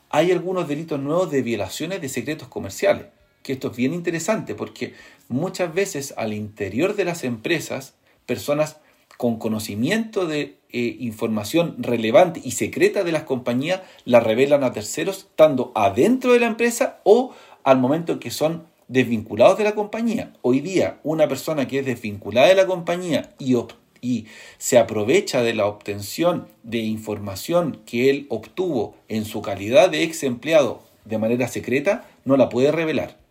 Hay 0.10 0.32
algunos 0.32 0.68
delitos 0.68 1.00
nuevos 1.00 1.32
de 1.32 1.42
violaciones 1.42 2.02
de 2.02 2.10
secretos 2.10 2.50
comerciales, 2.50 3.06
que 3.44 3.54
esto 3.54 3.70
es 3.70 3.78
bien 3.78 3.94
interesante 3.94 4.56
porque 4.56 4.94
muchas 5.28 5.74
veces 5.74 6.14
al 6.18 6.34
interior 6.34 6.96
de 6.96 7.06
las 7.06 7.24
empresas, 7.24 7.94
personas 8.26 8.78
con 9.18 9.38
conocimiento 9.38 10.26
de 10.26 10.58
eh, 10.70 10.98
información 11.00 11.76
relevante 11.78 12.42
y 12.44 12.52
secreta 12.52 13.04
de 13.04 13.12
las 13.12 13.24
compañías 13.24 13.82
la 14.06 14.20
revelan 14.20 14.64
a 14.64 14.74
terceros, 14.74 15.20
estando 15.20 15.72
adentro 15.76 16.34
de 16.34 16.40
la 16.40 16.48
empresa 16.48 17.00
o 17.04 17.34
al 17.64 17.78
momento 17.78 18.14
en 18.14 18.20
que 18.20 18.32
son 18.32 18.66
desvinculados 18.88 19.58
de 19.58 19.64
la 19.66 19.76
compañía. 19.76 20.34
Hoy 20.42 20.62
día, 20.62 21.00
una 21.04 21.28
persona 21.28 21.68
que 21.68 21.80
es 21.80 21.86
desvinculada 21.86 22.48
de 22.48 22.56
la 22.56 22.66
compañía 22.66 23.34
y 23.40 23.56
y 24.02 24.26
se 24.58 24.78
aprovecha 24.78 25.42
de 25.42 25.54
la 25.54 25.66
obtención 25.66 26.48
de 26.64 26.80
información 26.80 27.80
que 27.86 28.10
él 28.10 28.26
obtuvo 28.30 28.96
en 29.08 29.24
su 29.24 29.42
calidad 29.42 29.90
de 29.90 30.04
ex 30.04 30.24
empleado 30.24 30.84
de 31.06 31.18
manera 31.18 31.48
secreta, 31.48 32.06
no 32.26 32.36
la 32.36 32.50
puede 32.50 32.74
revelar. 32.74 33.23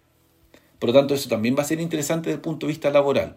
Por 0.83 0.89
lo 0.89 0.99
tanto, 0.99 1.15
eso 1.15 1.29
también 1.29 1.55
va 1.57 1.63
a 1.63 1.65
ser 1.65 1.81
interesante 1.81 2.29
desde 2.29 2.39
el 2.39 2.41
punto 2.41 2.67
de 2.67 2.73
vista 2.73 2.91
laboral. 2.91 3.37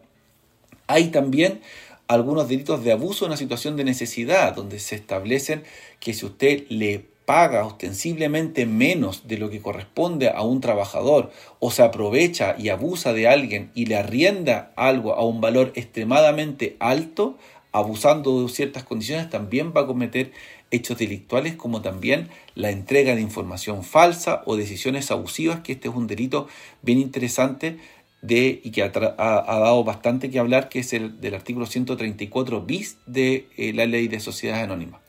Hay 0.88 1.10
también 1.10 1.62
algunos 2.08 2.50
delitos 2.50 2.84
de 2.84 2.92
abuso 2.92 3.24
en 3.25 3.30
una 3.30 3.38
situación 3.38 3.78
de 3.78 3.84
necesidad, 3.84 4.56
donde 4.56 4.80
se 4.80 4.96
establecen 4.96 5.62
que 6.00 6.16
si 6.16 6.25
usted 6.25 6.66
le 6.70 7.06
paga 7.25 7.64
ostensiblemente 7.68 8.66
menos 8.66 9.28
de 9.28 9.38
lo 9.38 9.52
que 9.52 9.62
corresponde 9.62 10.30
a 10.30 10.42
un 10.42 10.60
trabajador 10.60 11.30
o 11.60 11.70
se 11.70 11.84
aprovecha 11.84 12.56
y 12.58 12.70
abusa 12.70 13.14
de 13.14 13.28
alguien 13.28 13.70
y 13.75 13.86
le 13.86 13.98
arrienda 13.98 14.72
algo 14.75 15.14
a 15.14 15.24
un 15.24 15.40
valor 15.40 15.72
extremadamente 15.75 16.75
alto, 16.80 17.38
abusando 17.72 18.42
de 18.42 18.50
ciertas 18.50 18.86
condiciones, 18.86 19.30
también 19.30 19.72
va 19.72 19.82
a 19.82 19.86
cometer 19.86 20.32
hechos 20.75 20.98
delictuales 20.98 21.55
como 21.55 21.82
también 21.82 22.29
la 22.53 22.70
entrega 22.70 23.15
de 23.15 23.22
información 23.22 23.84
falsa 23.84 24.44
o 24.46 24.55
decisiones 24.55 25.12
abusivas, 25.12 25.62
que 25.62 25.74
este 25.74 25.88
es 25.88 25.96
un 25.96 26.08
delito 26.08 26.48
bien 26.82 27.00
interesante 27.00 27.77
de, 28.22 28.62
y 28.63 28.72
que 28.72 28.84
ha, 28.84 28.89
dado 28.89 29.84
bastante 29.84 30.29
que 30.29 30.39
hablar, 30.39 30.70
que 30.70 30.79
es 30.79 30.94
el 30.94 31.22
del 31.22 31.36
artículo 31.36 31.65
134 31.65 32.62
bis 32.62 32.98
de 33.05 33.48
eh, 33.58 33.74
la 33.74 33.86
ley 33.86 34.08
de 34.08 34.20
sociedades 34.20 34.63
anónimas. 34.63 35.01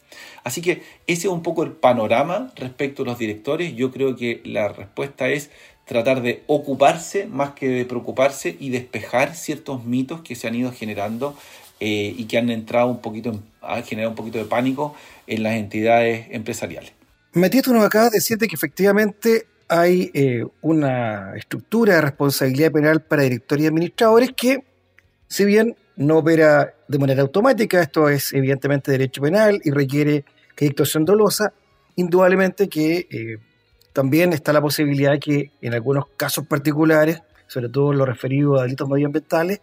Así 0.45 0.61
que 0.61 0.83
ese 1.07 1.27
es 1.27 1.33
un 1.33 1.43
poco 1.43 1.65
el 1.65 1.73
panorama 1.73 2.53
respecto 2.57 3.03
a 3.03 3.07
los 3.07 3.19
directores. 3.19 3.75
Yo 3.75 3.91
creo 3.91 4.17
que 4.17 4.43
la 4.45 4.69
respuesta 4.69 5.29
es 5.29 5.51
tratar 5.87 6.21
de 6.21 6.43
ocuparse 6.47 7.27
más 7.27 7.51
que 7.51 7.69
de 7.69 7.85
preocuparse 7.85 8.57
y 8.59 8.71
despejar 8.71 9.35
ciertos 9.35 9.85
mitos 9.85 10.21
que 10.21 10.35
se 10.35 10.47
han 10.47 10.55
ido 10.55 10.73
generando 10.73 11.37
eh, 11.81 12.15
y 12.17 12.25
que 12.25 12.39
han 12.39 12.51
entrado 12.51 12.89
un 12.89 13.01
poquito, 13.01 13.41
han 13.61 13.85
generado 13.85 14.11
un 14.11 14.17
poquito 14.17 14.39
de 14.39 14.45
pánico 14.45 14.95
en 15.27 15.43
las 15.43 15.55
entidades 15.55 16.27
empresariales. 16.31 16.93
Matías, 17.33 17.65
tú 17.65 17.75
nos 17.75 17.85
acabas 17.85 18.13
de 18.13 18.19
decir 18.19 18.39
que 18.39 18.47
efectivamente 18.55 19.47
hay 19.69 20.11
eh, 20.15 20.45
una 20.63 21.37
estructura 21.37 21.97
de 21.97 22.01
responsabilidad 22.01 22.73
penal 22.73 23.03
para 23.03 23.25
directores 23.25 23.65
y 23.65 23.69
administradores 23.69 24.31
que, 24.35 24.65
si 25.29 25.45
bien 25.45 25.77
no 25.97 26.19
opera 26.19 26.75
de 26.89 26.99
manera 26.99 27.23
automática, 27.23 27.83
esto 27.83 28.09
es 28.09 28.33
evidentemente 28.33 28.91
derecho 28.91 29.21
penal 29.21 29.61
y 29.65 29.71
requiere 29.71 30.25
que 30.55 30.65
hay 30.65 30.71
actuación 30.71 31.05
dolosa, 31.05 31.53
indudablemente 31.97 32.69
que 32.69 33.07
eh, 33.11 33.39
también 33.93 34.33
está 34.33 34.53
la 34.53 34.61
posibilidad 34.61 35.13
de 35.13 35.21
que 35.21 35.51
en 35.63 35.75
algunos 35.75 36.07
casos 36.17 36.47
particulares, 36.47 37.23
sobre 37.47 37.69
todo 37.69 37.93
en 37.93 37.99
lo 37.99 38.07
referido 38.07 38.59
a 38.59 38.63
delitos 38.63 38.89
medioambientales, 38.89 39.61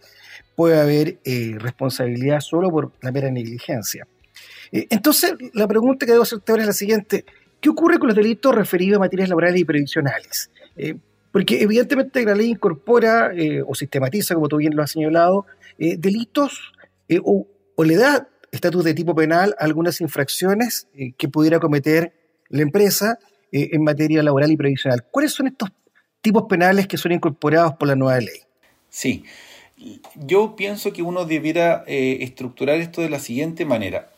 puede 0.56 0.80
haber 0.80 1.20
eh, 1.24 1.56
responsabilidad 1.60 2.40
solo 2.40 2.70
por 2.70 2.92
la 3.02 3.12
mera 3.12 3.32
negligencia. 3.32 4.08
Eh, 4.72 4.88
entonces, 4.90 5.34
la 5.54 5.68
pregunta 5.68 6.06
que 6.06 6.12
debo 6.12 6.24
hacerte 6.24 6.52
ahora 6.52 6.64
es 6.64 6.68
la 6.68 6.74
siguiente. 6.74 7.26
¿Qué 7.60 7.70
ocurre 7.70 7.98
con 7.98 8.08
los 8.08 8.16
delitos 8.16 8.54
referidos 8.54 8.98
a 8.98 9.00
materias 9.00 9.30
laborales 9.30 9.62
y 9.62 9.66
previsionales? 9.66 10.50
porque 11.32 11.62
evidentemente 11.62 12.26
la 12.26 12.34
ley 12.34 12.50
incorpora 12.50 13.32
o 13.68 13.76
sistematiza, 13.76 14.34
como 14.34 14.48
tú 14.48 14.58
bien 14.58 14.76
lo 14.76 14.84
has 14.84 14.92
señalado, 14.92 15.46
delitos 15.78 16.74
o, 17.24 17.48
o, 17.76 17.84
le 17.84 17.96
da 17.96 18.28
estatus 18.54 18.84
de 18.84 18.94
tipo 18.94 19.16
penal 19.16 19.56
algunas 19.60 20.00
infracciones 20.00 20.88
eh, 20.94 21.14
que 21.18 21.28
pudiera 21.28 21.60
cometer 21.60 22.14
la 22.50 22.62
empresa 22.62 23.18
eh, 23.52 23.70
en 23.74 23.84
materia 23.84 24.22
laboral 24.22 24.52
y 24.52 24.58
previsional. 24.58 25.04
¿Cuáles 25.10 25.34
son 25.34 25.48
estos 25.48 25.70
tipos 26.22 26.44
penales 26.48 26.88
que 26.88 26.98
son 26.98 27.12
incorporados 27.12 27.74
por 27.74 27.88
la 27.88 27.96
nueva 27.96 28.20
ley? 28.20 28.42
Sí, 28.90 29.26
yo 30.16 30.56
pienso 30.56 30.94
que 30.94 31.02
uno 31.02 31.26
debiera 31.26 31.84
eh, 31.88 32.20
estructurar 32.22 32.80
esto 32.80 33.02
de 33.02 33.10
la 33.10 33.20
siguiente 33.20 33.66
manera. 33.66 34.10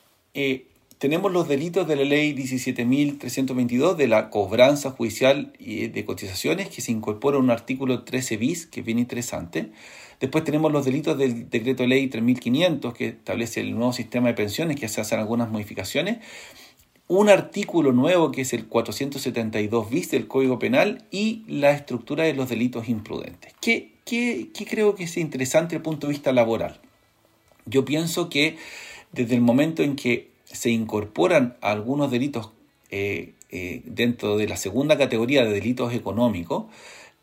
tenemos 0.97 1.31
los 1.31 1.47
delitos 1.47 1.87
de 1.87 1.95
la 1.95 2.03
ley 2.03 2.33
17.322 2.33 3.95
de 3.95 4.07
la 4.07 4.29
cobranza 4.29 4.91
judicial 4.91 5.53
de 5.59 6.05
cotizaciones 6.05 6.69
que 6.69 6.81
se 6.81 6.91
incorpora 6.91 7.37
un 7.37 7.49
artículo 7.49 8.03
13 8.03 8.37
bis 8.37 8.65
que 8.65 8.81
es 8.81 8.85
bien 8.85 8.99
interesante. 8.99 9.71
Después 10.19 10.43
tenemos 10.43 10.71
los 10.71 10.85
delitos 10.85 11.17
del 11.17 11.49
decreto 11.49 11.85
ley 11.85 12.07
3500 12.07 12.93
que 12.93 13.07
establece 13.07 13.61
el 13.61 13.73
nuevo 13.73 13.93
sistema 13.93 14.27
de 14.27 14.33
pensiones 14.33 14.79
que 14.79 14.87
se 14.87 15.01
hacen 15.01 15.19
algunas 15.19 15.49
modificaciones. 15.49 16.19
Un 17.07 17.29
artículo 17.29 17.91
nuevo 17.91 18.31
que 18.31 18.41
es 18.41 18.53
el 18.53 18.65
472 18.65 19.89
bis 19.89 20.11
del 20.11 20.27
Código 20.27 20.57
Penal 20.57 21.05
y 21.11 21.43
la 21.47 21.71
estructura 21.71 22.23
de 22.23 22.33
los 22.33 22.49
delitos 22.49 22.89
imprudentes. 22.89 23.53
¿Qué, 23.61 23.94
qué, 24.05 24.49
creo 24.69 24.95
que 24.95 25.03
es 25.03 25.17
interesante 25.17 25.69
desde 25.69 25.77
el 25.77 25.83
punto 25.83 26.07
de 26.07 26.13
vista 26.13 26.31
laboral? 26.31 26.79
Yo 27.65 27.83
pienso 27.83 28.29
que 28.29 28.57
desde 29.11 29.35
el 29.35 29.41
momento 29.41 29.83
en 29.83 29.95
que 29.95 30.29
se 30.45 30.69
incorporan 30.69 31.57
algunos 31.61 32.11
delitos 32.11 32.51
eh, 32.91 33.33
eh, 33.49 33.81
dentro 33.85 34.37
de 34.37 34.47
la 34.47 34.57
segunda 34.57 34.97
categoría 34.97 35.43
de 35.43 35.51
delitos 35.51 35.93
económicos, 35.93 36.65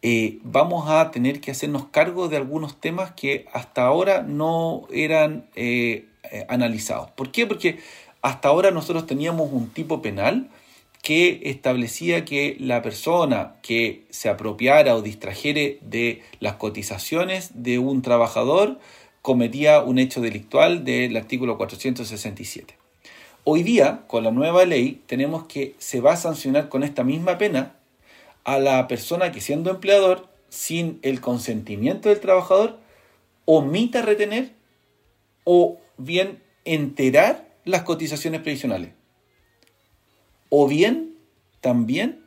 eh, 0.02 0.40
vamos 0.42 0.90
a 0.90 1.12
tener 1.12 1.40
que 1.40 1.52
hacernos 1.52 1.86
cargo 1.86 2.28
de 2.28 2.36
algunos 2.36 2.80
temas 2.80 3.12
que 3.12 3.46
hasta 3.52 3.84
ahora 3.86 4.22
no 4.22 4.88
eran 4.92 5.46
analizados. 6.48 7.10
¿Por 7.12 7.30
qué? 7.30 7.46
Porque 7.46 7.78
hasta 8.20 8.48
ahora 8.48 8.72
nosotros 8.72 9.06
teníamos 9.06 9.52
un 9.52 9.68
tipo 9.70 10.02
penal 10.02 10.50
que 11.02 11.40
establecía 11.44 12.24
que 12.24 12.56
la 12.60 12.80
persona 12.80 13.56
que 13.60 14.04
se 14.10 14.28
apropiara 14.28 14.94
o 14.94 15.02
distrajere 15.02 15.78
de 15.82 16.22
las 16.38 16.54
cotizaciones 16.54 17.50
de 17.54 17.80
un 17.80 18.02
trabajador 18.02 18.78
cometía 19.20 19.82
un 19.82 19.98
hecho 19.98 20.20
delictual 20.20 20.84
del 20.84 21.16
artículo 21.16 21.58
467. 21.58 22.76
Hoy 23.44 23.64
día, 23.64 24.04
con 24.06 24.22
la 24.22 24.30
nueva 24.30 24.64
ley, 24.64 25.02
tenemos 25.06 25.46
que 25.46 25.74
se 25.78 26.00
va 26.00 26.12
a 26.12 26.16
sancionar 26.16 26.68
con 26.68 26.84
esta 26.84 27.02
misma 27.02 27.36
pena 27.36 27.74
a 28.44 28.60
la 28.60 28.86
persona 28.86 29.32
que 29.32 29.40
siendo 29.40 29.70
empleador, 29.70 30.28
sin 30.48 31.00
el 31.02 31.20
consentimiento 31.20 32.08
del 32.08 32.20
trabajador, 32.20 32.78
omita 33.44 34.02
retener 34.02 34.52
o 35.42 35.78
bien 35.96 36.40
enterar 36.64 37.48
las 37.64 37.82
cotizaciones 37.82 38.42
previsionales, 38.42 38.90
o 40.54 40.68
bien 40.68 41.14
también 41.62 42.20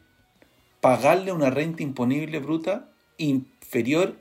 pagarle 0.81 1.31
una 1.31 1.51
renta 1.51 1.83
imponible 1.83 2.39
bruta 2.39 2.89
inferior 3.17 4.15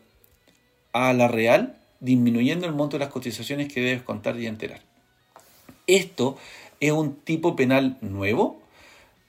a 0.93 1.15
la 1.15 1.27
real, 1.27 1.81
disminuyendo 2.01 2.67
el 2.67 2.75
monto 2.75 2.99
de 2.99 3.05
las 3.07 3.13
cotizaciones 3.13 3.73
que 3.73 3.81
debes 3.81 4.03
contar 4.03 4.39
y 4.39 4.47
enterar. 4.47 4.83
Esto 5.87 6.37
es 6.81 6.93
un 6.93 7.17
tipo 7.17 7.57
penal 7.57 7.97
nuevo, 8.03 8.61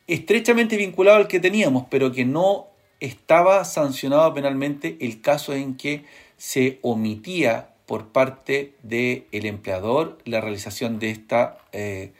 estrechamente 0.07 0.75
vinculado 0.75 1.19
al 1.19 1.29
que 1.29 1.39
teníamos, 1.39 1.85
pero 1.89 2.11
que 2.11 2.25
no 2.25 2.67
estaba 2.99 3.63
sancionado 3.63 4.33
penalmente 4.33 4.97
el 4.99 5.21
caso 5.21 5.53
en 5.53 5.77
que 5.77 6.03
se 6.35 6.79
omitía 6.81 7.69
por 7.85 8.09
parte 8.09 8.73
del 8.83 9.25
empleador 9.31 10.17
la 10.25 10.41
realización 10.41 10.99
de 10.99 11.11
esta 11.11 11.59
eh, 11.71 12.11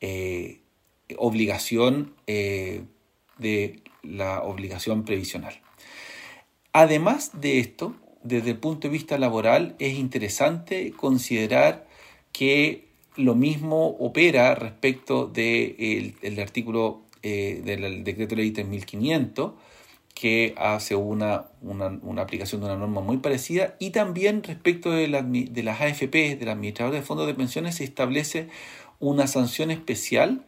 eh, 0.00 0.59
obligación 1.18 2.14
eh, 2.26 2.82
de 3.38 3.82
la 4.02 4.42
obligación 4.42 5.04
previsional. 5.04 5.60
Además 6.72 7.40
de 7.40 7.58
esto, 7.58 7.94
desde 8.22 8.50
el 8.50 8.58
punto 8.58 8.88
de 8.88 8.92
vista 8.92 9.18
laboral, 9.18 9.74
es 9.78 9.94
interesante 9.94 10.92
considerar 10.92 11.86
que 12.32 12.88
lo 13.16 13.34
mismo 13.34 13.88
opera 13.98 14.54
respecto 14.54 15.26
del 15.26 16.14
de 16.20 16.42
artículo 16.42 17.02
del 17.22 18.04
decreto 18.04 18.34
ley 18.34 18.50
3500, 18.50 19.52
que 20.14 20.54
hace 20.58 20.94
una, 20.94 21.46
una, 21.62 22.22
aplicación 22.22 22.60
de 22.60 22.66
una 22.66 22.76
norma 22.76 23.00
muy 23.00 23.18
parecida 23.18 23.76
y 23.78 23.90
también 23.90 24.42
respecto 24.42 24.90
de, 24.90 25.08
de 25.08 25.62
las 25.62 25.80
AFP, 25.80 26.36
del 26.36 26.48
administrador 26.48 26.94
de 26.94 27.02
fondos 27.02 27.26
de 27.26 27.34
pensiones, 27.34 27.76
se 27.76 27.84
establece 27.84 28.48
una 28.98 29.26
sanción 29.26 29.70
especial 29.70 30.44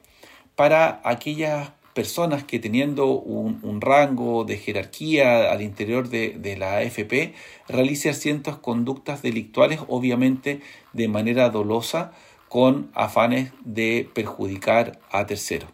para 0.56 1.00
aquellas 1.04 1.71
personas 1.94 2.44
que 2.44 2.59
teniendo 2.59 3.06
un, 3.09 3.80
rango 3.80 4.44
de 4.44 4.56
jerarquía 4.56 5.50
al 5.52 5.61
interior 5.62 6.09
de, 6.09 6.56
la 6.59 6.78
AFP 6.78 7.35
realicen 7.68 8.14
ciertas 8.14 8.56
conductas 8.56 9.23
delictuales, 9.23 9.80
obviamente 9.88 10.61
de 10.92 11.09
manera 11.09 11.50
dolosa, 11.50 12.12
con 12.49 12.90
afanes 12.94 13.52
de 13.64 14.09
perjudicar 14.14 14.99
a 15.11 15.26
terceros. 15.26 15.71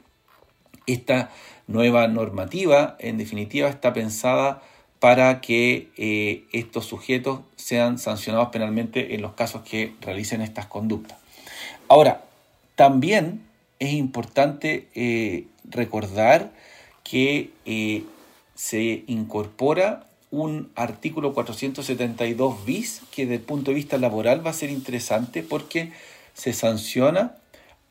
Esta 0.86 1.30
nueva 1.66 2.08
normativa, 2.08 2.96
en 2.98 3.18
definitiva, 3.18 3.68
está 3.68 3.92
pensada 3.92 4.62
para 5.00 5.40
que 5.40 5.90
eh, 5.96 6.44
estos 6.52 6.86
sujetos 6.86 7.40
sean 7.56 7.98
sancionados 7.98 8.48
penalmente 8.48 9.14
en 9.14 9.22
los 9.22 9.34
casos 9.34 9.62
que 9.62 9.94
realicen 10.00 10.40
estas 10.40 10.66
conductas. 10.66 11.18
Ahora, 11.88 12.24
también 12.74 13.47
es 13.78 13.92
importante 13.92 14.88
eh, 14.94 15.46
recordar 15.64 16.50
que 17.04 17.50
eh, 17.64 18.04
se 18.54 19.04
incorpora 19.06 20.06
un 20.30 20.70
artículo 20.74 21.32
472 21.32 22.64
bis 22.66 23.02
que 23.10 23.22
desde 23.22 23.36
el 23.36 23.40
punto 23.40 23.70
de 23.70 23.76
vista 23.76 23.96
laboral 23.98 24.44
va 24.44 24.50
a 24.50 24.54
ser 24.54 24.70
interesante 24.70 25.42
porque 25.42 25.92
se 26.34 26.52
sanciona 26.52 27.36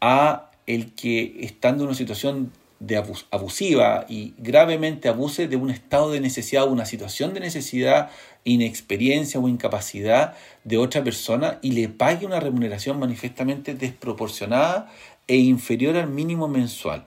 a 0.02 0.52
el 0.68 0.94
que 0.94 1.38
estando 1.40 1.84
en 1.84 1.90
una 1.90 1.98
situación 1.98 2.52
de 2.80 3.04
abusiva 3.32 4.06
y 4.08 4.36
gravemente 4.38 5.10
abuse 5.10 5.48
de 5.48 5.56
un 5.56 5.72
estado 5.72 6.12
de 6.12 6.20
necesidad 6.20 6.66
o 6.66 6.72
una 6.72 6.86
situación 6.86 7.34
de 7.34 7.40
necesidad, 7.40 8.12
inexperiencia 8.44 9.40
o 9.40 9.48
incapacidad 9.48 10.36
de 10.64 10.78
otra 10.78 11.04
persona 11.04 11.58
y 11.64 11.72
le 11.72 11.90
pague 11.90 12.26
una 12.26 12.40
remuneración 12.40 13.00
manifiestamente 13.00 13.74
desproporcionada 13.74 14.92
e 15.28 15.38
inferior 15.38 15.98
al 15.98 16.10
mínimo 16.10 16.48
mensual. 16.48 17.06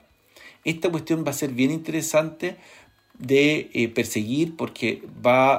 Esta 0.63 0.89
cuestión 0.89 1.25
va 1.25 1.31
a 1.31 1.33
ser 1.33 1.51
bien 1.51 1.71
interesante 1.71 2.55
de 3.17 3.69
eh, 3.73 3.87
perseguir 3.87 4.55
porque 4.55 5.03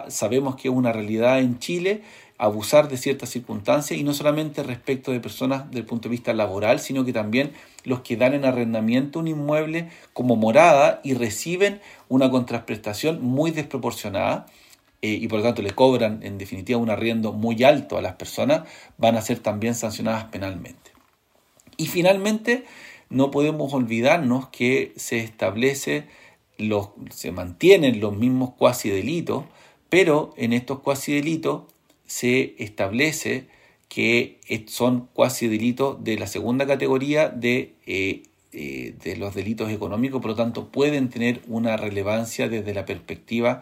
sabemos 0.09 0.57
que 0.57 0.69
es 0.69 0.75
una 0.75 0.93
realidad 0.93 1.41
en 1.41 1.59
Chile 1.59 2.03
abusar 2.43 2.89
de 2.89 2.97
ciertas 2.97 3.29
circunstancias 3.29 4.01
y 4.01 4.03
no 4.03 4.15
solamente 4.15 4.65
respecto 4.65 5.13
de 5.13 5.21
personas 5.21 5.71
del 5.71 5.85
punto 5.85 6.09
de 6.09 6.11
vista 6.11 6.35
laboral, 6.35 6.81
sino 6.81 7.05
que 7.05 7.13
también 7.13 7.53
los 7.85 8.01
que 8.01 8.17
dan 8.17 8.35
en 8.35 8.45
arrendamiento 8.45 9.21
un 9.21 9.29
inmueble 9.29 9.91
como 10.13 10.35
morada 10.35 11.01
y 11.05 11.15
reciben 11.15 11.81
una 12.09 12.31
contraprestación 12.31 13.23
muy 13.23 13.53
desproporcionada 13.53 14.47
eh, 15.03 15.11
y 15.21 15.29
por 15.29 15.39
lo 15.39 15.45
tanto 15.45 15.63
le 15.63 15.71
cobran 15.71 16.19
en 16.25 16.37
definitiva 16.37 16.81
un 16.81 16.91
arriendo 16.91 17.33
muy 17.33 17.63
alto 17.63 17.97
a 17.97 18.03
las 18.03 18.15
personas, 18.15 18.63
van 18.99 19.17
a 19.17 19.21
ser 19.21 19.39
también 19.39 19.77
sancionadas 19.77 20.25
penalmente. 20.25 20.82
Y 21.83 21.87
finalmente, 21.87 22.65
no 23.11 23.33
podemos 23.33 23.75
olvidarnos 23.75 24.47
que 24.51 24.93
se 24.95 25.19
establece, 25.19 26.05
los, 26.59 26.91
se 27.11 27.33
mantienen 27.33 27.99
los 27.99 28.17
mismos 28.17 28.51
cuasi 28.57 28.89
delitos, 28.89 29.47
pero 29.89 30.33
en 30.37 30.53
estos 30.53 30.79
cuasi 30.79 31.13
delitos 31.13 31.65
se 32.07 32.55
establece 32.59 33.49
que 33.89 34.39
son 34.69 35.09
cuasi 35.13 35.49
delitos 35.49 36.05
de 36.05 36.17
la 36.21 36.29
segunda 36.29 36.69
categoría 36.69 37.29
de, 37.29 37.75
eh, 37.89 38.23
eh, 38.53 38.95
de 39.03 39.17
los 39.17 39.35
delitos 39.35 39.69
económicos, 39.73 40.23
por 40.23 40.31
lo 40.31 40.37
tanto 40.37 40.69
pueden 40.69 41.09
tener 41.09 41.43
una 41.49 41.77
relevancia 41.77 42.49
desde 42.49 42.75
la 42.75 42.87
perspectiva 42.87 43.61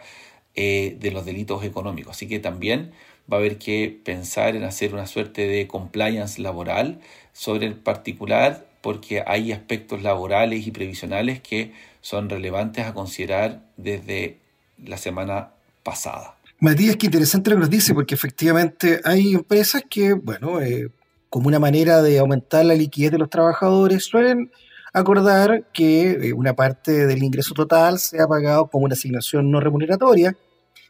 eh, 0.54 0.94
de 1.00 1.10
los 1.10 1.24
delitos 1.24 1.64
económicos. 1.64 2.16
Así 2.16 2.28
que 2.28 2.38
también 2.38 2.92
va 3.30 3.36
a 3.36 3.40
haber 3.40 3.58
que 3.58 4.00
pensar 4.04 4.56
en 4.56 4.64
hacer 4.64 4.94
una 4.94 5.06
suerte 5.06 5.46
de 5.46 5.66
compliance 5.66 6.40
laboral 6.40 7.00
sobre 7.32 7.66
el 7.66 7.74
particular 7.74 8.66
porque 8.80 9.22
hay 9.26 9.52
aspectos 9.52 10.02
laborales 10.02 10.66
y 10.66 10.70
previsionales 10.70 11.40
que 11.40 11.72
son 12.00 12.30
relevantes 12.30 12.86
a 12.86 12.94
considerar 12.94 13.60
desde 13.76 14.38
la 14.82 14.96
semana 14.96 15.50
pasada. 15.82 16.36
Matías, 16.60 16.96
qué 16.96 17.06
interesante 17.06 17.50
lo 17.50 17.56
que 17.56 17.60
nos 17.60 17.70
dice, 17.70 17.94
porque 17.94 18.14
efectivamente 18.14 19.00
hay 19.04 19.34
empresas 19.34 19.82
que, 19.88 20.12
bueno, 20.12 20.60
eh, 20.60 20.90
como 21.28 21.48
una 21.48 21.58
manera 21.58 22.02
de 22.02 22.18
aumentar 22.18 22.64
la 22.64 22.74
liquidez 22.74 23.12
de 23.12 23.18
los 23.18 23.30
trabajadores, 23.30 24.04
suelen 24.04 24.50
acordar 24.92 25.64
que 25.72 26.10
eh, 26.10 26.32
una 26.32 26.54
parte 26.54 27.06
del 27.06 27.22
ingreso 27.22 27.54
total 27.54 27.98
sea 27.98 28.26
pagado 28.26 28.66
como 28.66 28.84
una 28.84 28.94
asignación 28.94 29.50
no 29.50 29.60
remuneratoria 29.60 30.36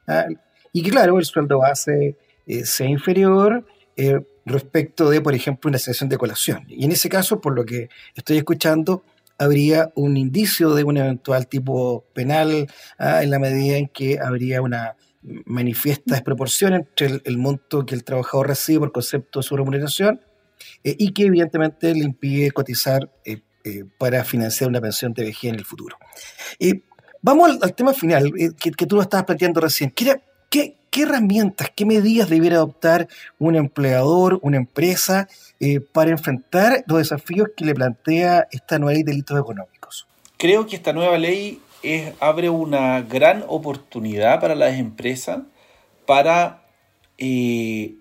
¿ah? 0.07 0.27
y 0.73 0.83
que, 0.83 0.91
claro, 0.91 1.19
el 1.19 1.25
sueldo 1.25 1.59
base 1.59 2.17
eh, 2.59 2.65
sea 2.65 2.89
inferior 2.89 3.65
respecto 4.47 5.11
de, 5.11 5.21
por 5.21 5.35
ejemplo, 5.35 5.69
una 5.69 5.77
asignación 5.77 6.09
de 6.09 6.17
colación. 6.17 6.65
Y 6.69 6.87
en 6.87 6.93
ese 6.93 7.11
caso, 7.11 7.41
por 7.41 7.55
lo 7.55 7.67
que 7.67 7.91
estoy 8.15 8.39
escuchando, 8.39 9.05
habría 9.41 9.91
un 9.95 10.17
indicio 10.17 10.75
de 10.75 10.85
un 10.85 10.99
eventual 10.99 11.47
tipo 11.47 12.05
penal 12.13 12.67
¿ah? 12.99 13.23
en 13.23 13.31
la 13.31 13.39
medida 13.39 13.77
en 13.77 13.89
que 13.89 14.19
habría 14.19 14.61
una 14.61 14.97
manifiesta 15.23 16.15
desproporción 16.15 16.75
entre 16.75 17.21
el, 17.25 17.39
monto 17.39 17.85
que 17.85 17.95
el 17.95 18.05
trabajador 18.05 18.49
recibe 18.49 18.81
por 18.81 18.93
concepto 18.93 19.41
de 19.41 19.43
su 19.43 19.57
remuneración 19.57 20.21
eh, 20.85 20.95
y 20.99 21.13
que 21.13 21.25
evidentemente 21.25 21.95
le 21.95 22.05
impide 22.05 22.51
cotizar 22.51 23.11
eh, 23.25 23.41
eh, 23.65 23.85
para 23.99 24.25
financiar 24.25 24.69
una 24.69 24.81
pensión 24.81 25.13
de 25.13 25.25
vejez 25.25 25.51
en 25.51 25.57
el 25.57 25.65
futuro. 25.65 25.97
vamos 27.23 27.59
al, 27.63 27.75
tema 27.75 27.93
final 27.93 28.33
que, 28.59 28.87
tú 28.87 28.97
lo 28.97 29.03
estabas 29.03 29.27
planteando 29.27 29.61
recién. 29.61 29.91
¿Qué, 29.91 30.21
qué, 30.51 30.77
qué 30.91 31.03
herramientas, 31.03 31.71
qué 31.75 31.87
medidas 31.87 32.29
debiera 32.29 32.57
adoptar 32.57 33.09
un 33.39 33.57
empleador, 33.57 34.39
una 34.43 34.57
empresa 34.57 35.29
para 35.93 36.11
enfrentar 36.11 36.85
los 36.87 36.99
desafíos 36.99 37.49
que 37.57 37.65
le 37.65 37.75
plantea 37.75 38.49
esta 38.51 38.79
nueva 38.79 38.95
ley 38.95 39.03
de 39.03 39.13
delitos 39.13 39.39
económicos? 39.39 40.07
Creo 40.37 40.67
que 40.67 40.77
esta 40.77 40.93
nueva 40.93 41.19
ley 41.19 41.61
abre 42.19 42.51
una 42.51 43.03
gran 43.03 43.45
oportunidad 43.49 44.41
para 44.41 44.55
las 44.55 44.79
empresas 44.79 45.41
para 46.07 46.67
eh, 47.19 47.95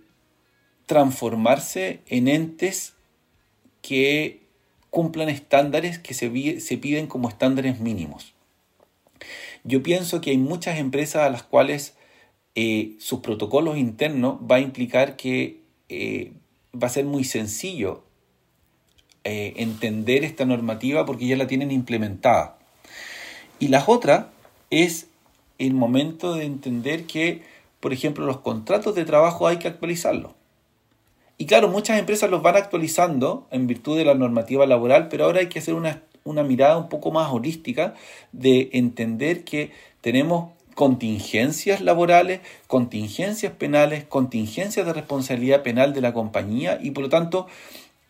transformarse 0.86 2.02
en 2.08 2.28
entes 2.28 2.96
que 3.82 4.42
cumplan 4.90 5.30
estándares 5.30 6.00
que 6.00 6.14
se 6.14 6.78
piden 6.78 7.08
como 7.08 7.30
estándares 7.30 7.80
mínimos. 7.80 8.34
Yo 9.64 9.84
pienso 9.84 10.22
que 10.22 10.32
hay 10.32 10.38
muchas 10.38 10.80
empresas 10.80 11.24
a 11.24 11.30
las 11.30 11.44
cuales 11.44 11.96
eh, 12.56 12.96
sus 13.00 13.20
protocolos 13.20 13.78
internos 13.78 14.40
va 14.50 14.58
a 14.58 14.60
implicar 14.60 15.16
que 15.16 15.62
eh, 15.90 16.34
va 16.74 16.88
a 16.88 16.92
ser 16.92 17.06
muy 17.06 17.24
sencillo 17.24 18.04
entender 19.32 20.24
esta 20.24 20.44
normativa 20.44 21.06
porque 21.06 21.28
ya 21.28 21.38
la 21.38 21.46
tienen 21.46 21.70
implementada. 21.70 22.58
Y 23.60 23.68
la 23.68 23.84
otra 23.86 24.32
es 24.72 25.08
el 25.60 25.74
momento 25.74 26.34
de 26.34 26.46
entender 26.46 27.06
que, 27.06 27.44
por 27.80 27.94
ejemplo, 27.94 28.26
los 28.26 28.40
contratos 28.40 28.96
de 28.96 29.06
trabajo 29.06 29.48
hay 29.48 29.58
que 29.58 29.68
actualizarlos. 29.68 30.32
Y 31.38 31.46
claro, 31.46 31.70
muchas 31.70 32.00
empresas 32.00 32.30
los 32.30 32.42
van 32.42 32.56
actualizando 32.56 33.48
en 33.52 33.68
virtud 33.68 33.98
de 33.98 34.06
la 34.06 34.14
normativa 34.14 34.66
laboral, 34.66 35.08
pero 35.10 35.26
ahora 35.26 35.40
hay 35.40 35.48
que 35.48 35.60
hacer 35.60 35.74
una, 35.74 36.04
una 36.24 36.44
mirada 36.44 36.78
un 36.78 36.90
poco 36.90 37.12
más 37.12 37.32
holística 37.32 37.94
de 38.32 38.70
entender 38.74 39.44
que 39.44 39.72
tenemos 40.02 40.52
contingencias 40.80 41.82
laborales, 41.82 42.40
contingencias 42.68 43.52
penales, 43.52 44.06
contingencias 44.06 44.86
de 44.86 44.94
responsabilidad 44.94 45.62
penal 45.62 45.94
de 45.94 46.00
la 46.00 46.14
compañía 46.14 46.80
y 46.82 46.92
por 46.92 47.04
lo 47.04 47.10
tanto, 47.10 47.48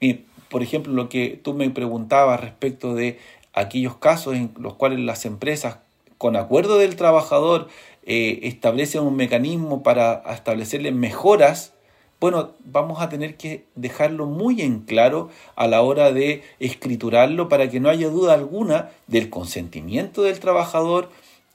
eh, 0.01 0.21
por 0.51 0.61
ejemplo, 0.61 0.93
lo 0.93 1.09
que 1.09 1.39
tú 1.43 1.55
me 1.55 1.67
preguntabas 1.71 2.39
respecto 2.39 2.93
de 2.93 3.17
aquellos 3.53 3.95
casos 3.95 4.35
en 4.35 4.51
los 4.59 4.75
cuales 4.75 4.99
las 4.99 5.25
empresas, 5.25 5.79
con 6.19 6.35
acuerdo 6.35 6.77
del 6.77 6.95
trabajador, 6.95 7.69
eh, 8.05 8.41
establecen 8.43 9.01
un 9.01 9.15
mecanismo 9.15 9.81
para 9.81 10.21
establecerle 10.31 10.91
mejoras 10.91 11.73
bueno, 12.19 12.51
vamos 12.65 13.01
a 13.01 13.07
tener 13.07 13.37
que 13.37 13.63
dejarlo 13.75 14.25
muy 14.25 14.61
en 14.61 14.81
claro 14.81 15.29
a 15.55 15.67
la 15.67 15.81
hora 15.81 16.11
de 16.11 16.43
escriturarlo 16.59 17.47
para 17.47 17.69
que 17.69 17.79
no 17.79 17.89
haya 17.89 18.09
duda 18.09 18.33
alguna 18.33 18.89
del 19.07 19.29
consentimiento 19.29 20.23
del 20.23 20.41
trabajador 20.41 21.09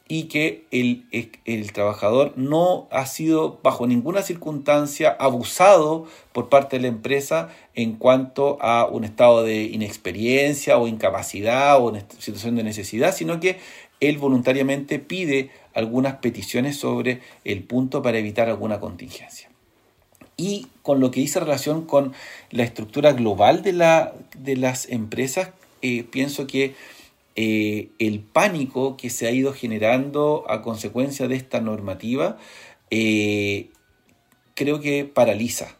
y 0.06 0.24
que 0.24 0.66
el, 0.70 1.06
el, 1.46 1.72
trabajador 1.72 2.34
no 2.36 2.88
ha 2.90 3.06
sido 3.06 3.58
bajo 3.62 3.86
ninguna 3.86 4.22
circunstancia 4.22 5.10
abusado 5.18 6.06
por 6.32 6.50
parte 6.50 6.76
de 6.76 6.82
la 6.82 6.88
empresa 6.88 7.48
en 7.74 7.94
cuanto 7.94 8.58
a 8.60 8.86
un 8.86 9.04
estado 9.04 9.42
de 9.42 9.62
inexperiencia 9.62 10.76
o 10.76 10.88
incapacidad 10.88 11.82
o 11.82 11.92
situación 12.18 12.56
de 12.56 12.64
necesidad, 12.64 13.14
sino 13.14 13.40
que 13.40 13.58
él 14.00 14.18
voluntariamente 14.18 14.98
pide 14.98 15.50
algunas 15.72 16.16
peticiones 16.16 16.76
sobre 16.76 17.20
el 17.44 17.62
punto 17.62 18.02
para 18.02 18.18
evitar 18.18 18.48
alguna 18.48 18.80
contingencia. 18.80 19.48
Y 20.36 20.66
con 20.82 21.00
lo 21.00 21.10
que 21.10 21.20
dice 21.20 21.40
relación 21.40 21.86
con 21.86 22.12
la 22.50 22.64
estructura 22.64 23.12
global 23.12 23.62
de, 23.62 23.72
la, 23.72 24.12
de 24.36 24.56
las 24.56 24.88
empresas, 24.88 25.50
eh, 25.80 26.04
pienso 26.04 26.46
que 26.46 26.74
eh, 27.36 27.90
el 27.98 28.20
pánico 28.20 28.96
que 28.96 29.10
se 29.10 29.26
ha 29.26 29.30
ido 29.30 29.52
generando 29.52 30.44
a 30.48 30.62
consecuencia 30.62 31.28
de 31.28 31.36
esta 31.36 31.60
normativa, 31.60 32.38
eh, 32.90 33.70
creo 34.54 34.80
que 34.80 35.04
paraliza. 35.04 35.76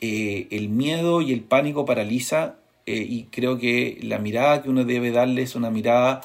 el 0.00 0.68
miedo 0.68 1.22
y 1.22 1.32
el 1.32 1.40
pánico 1.40 1.86
paraliza 1.86 2.56
y 2.86 3.24
creo 3.30 3.56
que 3.58 3.98
la 4.02 4.18
mirada 4.18 4.62
que 4.62 4.68
uno 4.68 4.84
debe 4.84 5.10
darle 5.10 5.40
es 5.42 5.54
una 5.54 5.70
mirada 5.70 6.20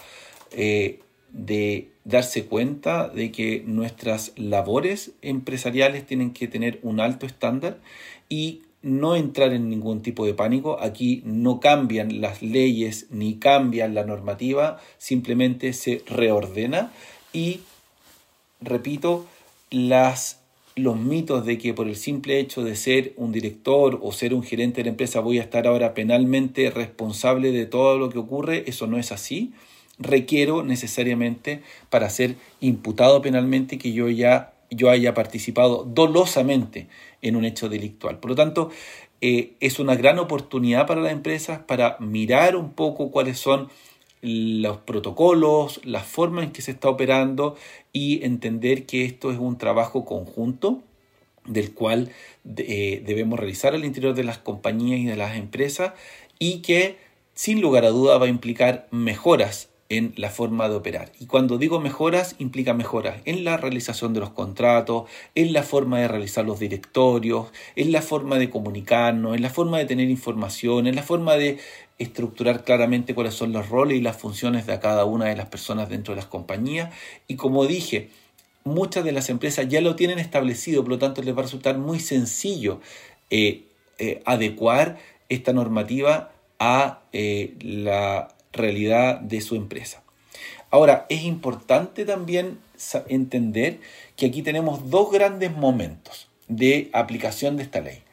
de 0.52 1.90
darse 2.04 2.46
cuenta 2.46 3.08
de 3.08 3.32
que 3.32 3.64
nuestras 3.66 4.34
labores 4.36 5.14
empresariales 5.22 6.06
tienen 6.06 6.32
que 6.32 6.48
tener 6.48 6.80
un 6.82 7.00
alto 7.00 7.26
estándar 7.26 7.80
y 8.28 8.64
no 8.82 9.16
entrar 9.16 9.54
en 9.54 9.70
ningún 9.70 10.02
tipo 10.02 10.26
de 10.26 10.34
pánico. 10.34 10.80
Aquí 10.82 11.22
no 11.26 11.60
cambian 11.60 12.22
las 12.22 12.42
leyes 12.42 13.08
ni 13.10 13.36
cambian 13.36 13.94
la 13.94 14.04
normativa, 14.04 14.80
simplemente 14.98 15.74
se 15.74 16.04
reordena 16.08 16.92
y, 17.34 17.62
repito, 18.62 19.26
las, 19.70 20.42
los 20.76 20.98
mitos 20.98 21.46
de 21.46 21.58
que 21.58 21.74
por 21.74 21.88
el 21.88 21.96
simple 21.96 22.40
hecho 22.40 22.64
de 22.64 22.76
ser 22.76 23.14
un 23.18 23.32
director 23.32 24.00
o 24.02 24.12
ser 24.12 24.34
un 24.34 24.44
gerente 24.44 24.78
de 24.78 24.86
la 24.86 24.92
empresa 24.92 25.20
voy 25.20 25.40
a 25.40 25.44
estar 25.44 25.68
ahora 25.68 25.94
penalmente 25.94 26.72
responsable 26.72 27.52
de 27.52 27.66
todo 27.66 27.98
lo 27.98 28.10
que 28.10 28.20
ocurre, 28.20 28.64
eso 28.68 28.88
no 28.88 28.98
es 28.98 29.12
así 29.12 29.54
requiero 30.00 30.64
necesariamente 30.64 31.62
para 31.90 32.10
ser 32.10 32.38
imputado 32.62 33.22
penalmente 33.22 33.78
que 33.78 33.92
yo 33.92 34.10
ya 34.10 34.54
yo 34.70 34.90
haya 34.90 35.14
participado 35.14 35.84
dolosamente 35.84 36.88
en 37.22 37.36
un 37.36 37.46
hecho 37.46 37.70
delictual. 37.70 38.20
Por 38.20 38.32
lo 38.32 38.36
tanto, 38.36 38.70
eh, 39.22 39.54
es 39.60 39.80
una 39.80 39.96
gran 39.96 40.20
oportunidad 40.20 40.88
para 40.88 41.02
las 41.02 41.12
empresas 41.12 41.60
para 41.60 41.98
mirar 42.00 42.56
un 42.56 42.72
poco 42.72 43.12
cuáles 43.12 43.40
son 43.40 43.70
los 44.22 44.78
protocolos, 44.78 45.82
las 45.86 46.06
formas 46.06 46.46
en 46.46 46.52
que 46.52 46.62
se 46.62 46.72
está 46.72 46.90
operando 46.90 47.56
y 47.94 48.24
entender 48.26 48.86
que 48.86 49.06
esto 49.06 49.32
es 49.32 49.38
un 49.38 49.58
trabajo 49.58 50.06
conjunto 50.06 50.82
del 51.46 51.74
cual 51.74 52.12
eh, 52.58 53.02
debemos 53.06 53.40
realizar 53.40 53.74
al 53.74 53.86
interior 53.86 54.14
de 54.14 54.24
las 54.24 54.38
compañías 54.38 55.00
y 55.00 55.06
de 55.06 55.16
las 55.16 55.36
empresas 55.36 55.94
y 56.38 56.62
que 56.62 56.98
sin 57.34 57.62
lugar 57.62 57.86
a 57.86 57.90
duda 57.90 58.18
va 58.18 58.26
a 58.26 58.30
implicar 58.30 58.88
mejoras 58.92 59.69
en 59.90 60.14
la 60.16 60.30
forma 60.30 60.70
de 60.70 60.76
operar. 60.76 61.12
Y 61.20 61.26
cuando 61.26 61.58
digo 61.58 61.80
mejoras, 61.80 62.36
implica 62.38 62.74
mejoras 62.74 63.22
en 63.26 63.44
la 63.44 63.58
realización 63.58 64.14
de 64.14 64.20
los 64.20 64.30
contratos, 64.30 65.10
en 65.34 65.52
la 65.52 65.64
forma 65.64 66.00
de 66.00 66.08
realizar 66.08 66.46
los 66.46 66.60
directorios, 66.60 67.48
en 67.76 67.92
la 67.92 68.04
forma 68.04 68.38
de 68.38 68.52
comunicarnos, 68.52 69.36
en 69.36 69.42
la 69.42 69.50
forma 69.50 69.80
de 69.80 69.86
tener 69.86 70.10
información, 70.10 70.86
en 70.86 70.96
la 70.96 71.04
forma 71.04 71.36
de 71.36 71.58
estructurar 71.98 72.64
claramente 72.64 73.14
cuáles 73.14 73.34
son 73.34 73.52
los 73.52 73.70
roles 73.70 73.98
y 73.98 74.02
las 74.02 74.16
funciones 74.16 74.68
de 74.68 74.80
cada 74.80 75.06
una 75.06 75.26
de 75.26 75.36
las 75.36 75.48
personas 75.48 75.90
dentro 75.90 76.14
de 76.14 76.22
las 76.22 76.28
compañías. 76.28 76.94
Y 77.28 77.36
como 77.36 77.66
dije, 77.66 78.10
muchas 78.64 79.04
de 79.04 79.12
las 79.12 79.30
empresas 79.30 79.68
ya 79.68 79.82
lo 79.82 79.96
tienen 79.96 80.20
establecido, 80.20 80.84
por 80.84 80.92
lo 80.92 81.00
tanto 81.00 81.22
les 81.24 81.36
va 81.36 81.40
a 81.40 81.44
resultar 81.44 81.78
muy 81.78 82.00
sencillo 82.00 82.80
eh, 83.30 83.64
eh, 83.98 84.22
adecuar 84.26 84.98
esta 85.30 85.52
normativa 85.52 86.32
a 86.60 87.02
eh, 87.12 87.56
la 87.62 88.30
realidad 88.54 89.20
de 89.20 89.42
su 89.42 89.56
empresa. 89.56 90.04
Ahora, 90.72 91.06
es 91.10 91.24
importante 91.24 92.06
también 92.06 92.60
entender 93.08 93.80
que 94.16 94.28
aquí 94.28 94.42
tenemos 94.42 94.90
dos 94.90 95.12
grandes 95.12 95.52
momentos 95.56 96.28
de 96.48 96.90
aplicación 96.94 97.58
de 97.58 97.64
esta 97.64 97.82
ley. 97.82 98.04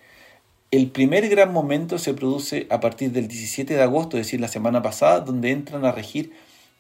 El 0.71 0.91
primer 0.91 1.29
gran 1.29 1.53
momento 1.53 1.99
se 1.99 2.15
produce 2.15 2.67
a 2.71 2.81
partir 2.81 3.13
del 3.13 3.29
17 3.29 3.75
de 3.75 3.83
agosto, 3.83 4.17
es 4.17 4.27
decir, 4.27 4.41
la 4.41 4.49
semana 4.49 4.83
pasada, 4.83 5.21
donde 5.21 5.51
entran 5.51 5.85
a 5.85 5.93
regir 5.93 6.33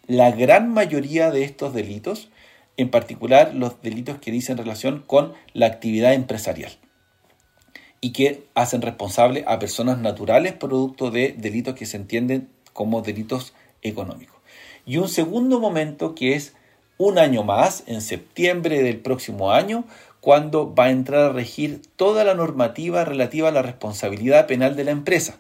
la 0.07 0.31
gran 0.31 0.73
mayoría 0.73 1.31
de 1.31 1.45
estos 1.45 1.73
delitos, 1.75 2.31
en 2.77 2.91
particular 2.91 3.55
los 3.55 3.81
delitos 3.83 4.19
que 4.19 4.31
dicen 4.31 4.59
relación 4.59 5.05
con 5.07 5.35
la 5.53 5.67
actividad 5.67 6.15
empresarial 6.15 6.73
y 8.01 8.13
que 8.13 8.47
hacen 8.55 8.83
responsable 8.83 9.45
a 9.47 9.59
personas 9.59 9.99
naturales 9.99 10.53
producto 10.53 11.11
de 11.11 11.35
delitos 11.37 11.75
que 11.75 11.87
se 11.87 11.97
entienden 11.97 12.49
como 12.77 13.03
delitos 13.03 13.55
económicos. 13.83 14.37
Y 14.85 14.99
un 14.99 15.09
segundo 15.09 15.59
momento 15.59 16.15
que 16.15 16.35
es 16.35 16.53
un 16.99 17.19
año 17.19 17.43
más, 17.43 17.83
en 17.87 18.01
septiembre 18.01 18.83
del 18.83 18.99
próximo 18.99 19.51
año, 19.51 19.85
cuando 20.21 20.75
va 20.75 20.85
a 20.85 20.91
entrar 20.91 21.31
a 21.31 21.33
regir 21.33 21.83
toda 21.97 22.25
la 22.25 22.35
normativa 22.35 23.05
relativa 23.05 23.49
a 23.49 23.53
la 23.53 23.63
responsabilidad 23.63 24.47
penal 24.47 24.77
de 24.77 24.85
la 24.85 24.91
empresa. 24.91 25.39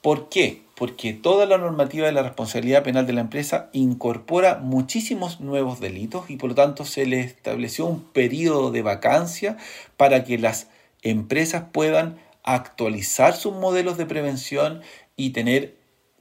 ¿Por 0.00 0.28
qué? 0.28 0.62
Porque 0.76 1.12
toda 1.12 1.46
la 1.46 1.58
normativa 1.58 2.06
de 2.06 2.12
la 2.12 2.22
responsabilidad 2.22 2.82
penal 2.82 3.06
de 3.06 3.12
la 3.12 3.22
empresa 3.22 3.68
incorpora 3.72 4.58
muchísimos 4.58 5.40
nuevos 5.40 5.80
delitos 5.80 6.30
y 6.30 6.36
por 6.36 6.50
lo 6.50 6.54
tanto 6.54 6.84
se 6.84 7.06
le 7.06 7.20
estableció 7.20 7.86
un 7.86 8.02
periodo 8.02 8.70
de 8.70 8.82
vacancia 8.82 9.56
para 9.96 10.24
que 10.24 10.38
las 10.38 10.68
empresas 11.02 11.64
puedan 11.72 12.18
actualizar 12.44 13.34
sus 13.34 13.54
modelos 13.54 13.96
de 13.98 14.06
prevención 14.06 14.82
y 15.16 15.30
tener 15.30 15.75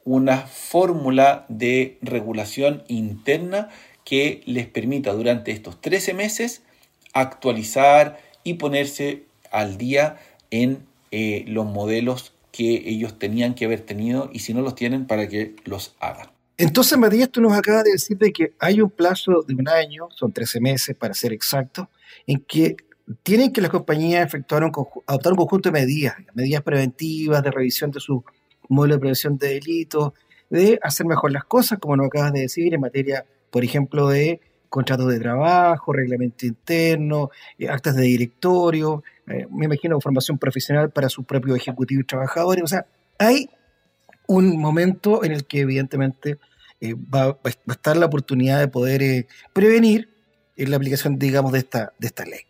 una 0.05 0.37
fórmula 0.37 1.45
de 1.49 1.97
regulación 2.01 2.83
interna 2.87 3.69
que 4.05 4.41
les 4.45 4.67
permita 4.67 5.11
durante 5.11 5.51
estos 5.51 5.81
13 5.81 6.13
meses 6.13 6.61
actualizar 7.13 8.19
y 8.43 8.53
ponerse 8.53 9.23
al 9.51 9.77
día 9.77 10.17
en 10.51 10.85
eh, 11.11 11.43
los 11.47 11.65
modelos 11.65 12.33
que 12.51 12.83
ellos 12.85 13.19
tenían 13.19 13.55
que 13.55 13.65
haber 13.65 13.81
tenido 13.81 14.29
y 14.31 14.39
si 14.39 14.53
no 14.53 14.61
los 14.61 14.75
tienen 14.75 15.07
para 15.07 15.27
que 15.27 15.55
los 15.65 15.95
hagan. 15.99 16.29
Entonces, 16.57 16.97
Matías, 16.97 17.29
tú 17.29 17.41
nos 17.41 17.51
acabas 17.51 17.83
de 17.83 17.91
decir 17.91 18.17
de 18.17 18.31
que 18.31 18.53
hay 18.59 18.79
un 18.79 18.89
plazo 18.89 19.43
de 19.45 19.55
un 19.55 19.67
año, 19.67 20.07
son 20.11 20.31
13 20.31 20.61
meses 20.61 20.95
para 20.95 21.13
ser 21.13 21.33
exacto, 21.33 21.89
en 22.27 22.39
que 22.39 22.77
tienen 23.23 23.51
que 23.51 23.59
las 23.61 23.71
compañías 23.71 24.25
efectuar 24.25 24.63
un, 24.63 24.71
adoptar 25.05 25.33
un 25.33 25.37
conjunto 25.37 25.69
de 25.69 25.79
medidas, 25.79 26.15
medidas 26.33 26.61
preventivas, 26.61 27.43
de 27.43 27.51
revisión 27.51 27.91
de 27.91 27.99
su 27.99 28.23
modelo 28.69 28.95
de 28.95 28.99
prevención 28.99 29.37
de 29.37 29.49
delitos, 29.49 30.13
de 30.49 30.79
hacer 30.81 31.05
mejor 31.05 31.31
las 31.31 31.45
cosas, 31.45 31.79
como 31.79 31.95
nos 31.95 32.07
acabas 32.07 32.33
de 32.33 32.41
decir, 32.41 32.73
en 32.73 32.81
materia, 32.81 33.25
por 33.49 33.63
ejemplo, 33.63 34.09
de 34.09 34.39
contratos 34.69 35.07
de 35.07 35.19
trabajo, 35.19 35.93
reglamento 35.93 36.45
interno, 36.45 37.29
eh, 37.57 37.69
actas 37.69 37.95
de 37.95 38.03
directorio, 38.03 39.03
eh, 39.27 39.47
me 39.49 39.65
imagino 39.65 39.99
formación 40.01 40.37
profesional 40.37 40.89
para 40.89 41.09
su 41.09 41.23
propio 41.23 41.55
ejecutivo 41.55 42.01
y 42.01 42.03
trabajadores. 42.03 42.63
O 42.63 42.67
sea, 42.67 42.85
hay 43.17 43.49
un 44.27 44.59
momento 44.59 45.23
en 45.23 45.31
el 45.31 45.45
que 45.45 45.61
evidentemente 45.61 46.39
eh, 46.81 46.93
va, 46.93 47.27
va, 47.27 47.39
a 47.45 47.71
estar 47.71 47.95
la 47.95 48.07
oportunidad 48.07 48.59
de 48.59 48.67
poder 48.67 49.27
prevenir 49.53 50.09
en 50.57 50.71
la 50.71 50.77
aplicación, 50.77 51.17
digamos, 51.17 51.51
de 51.51 51.59
esta, 51.59 51.93
de 51.97 52.07
esta 52.07 52.25
ley. 52.25 52.41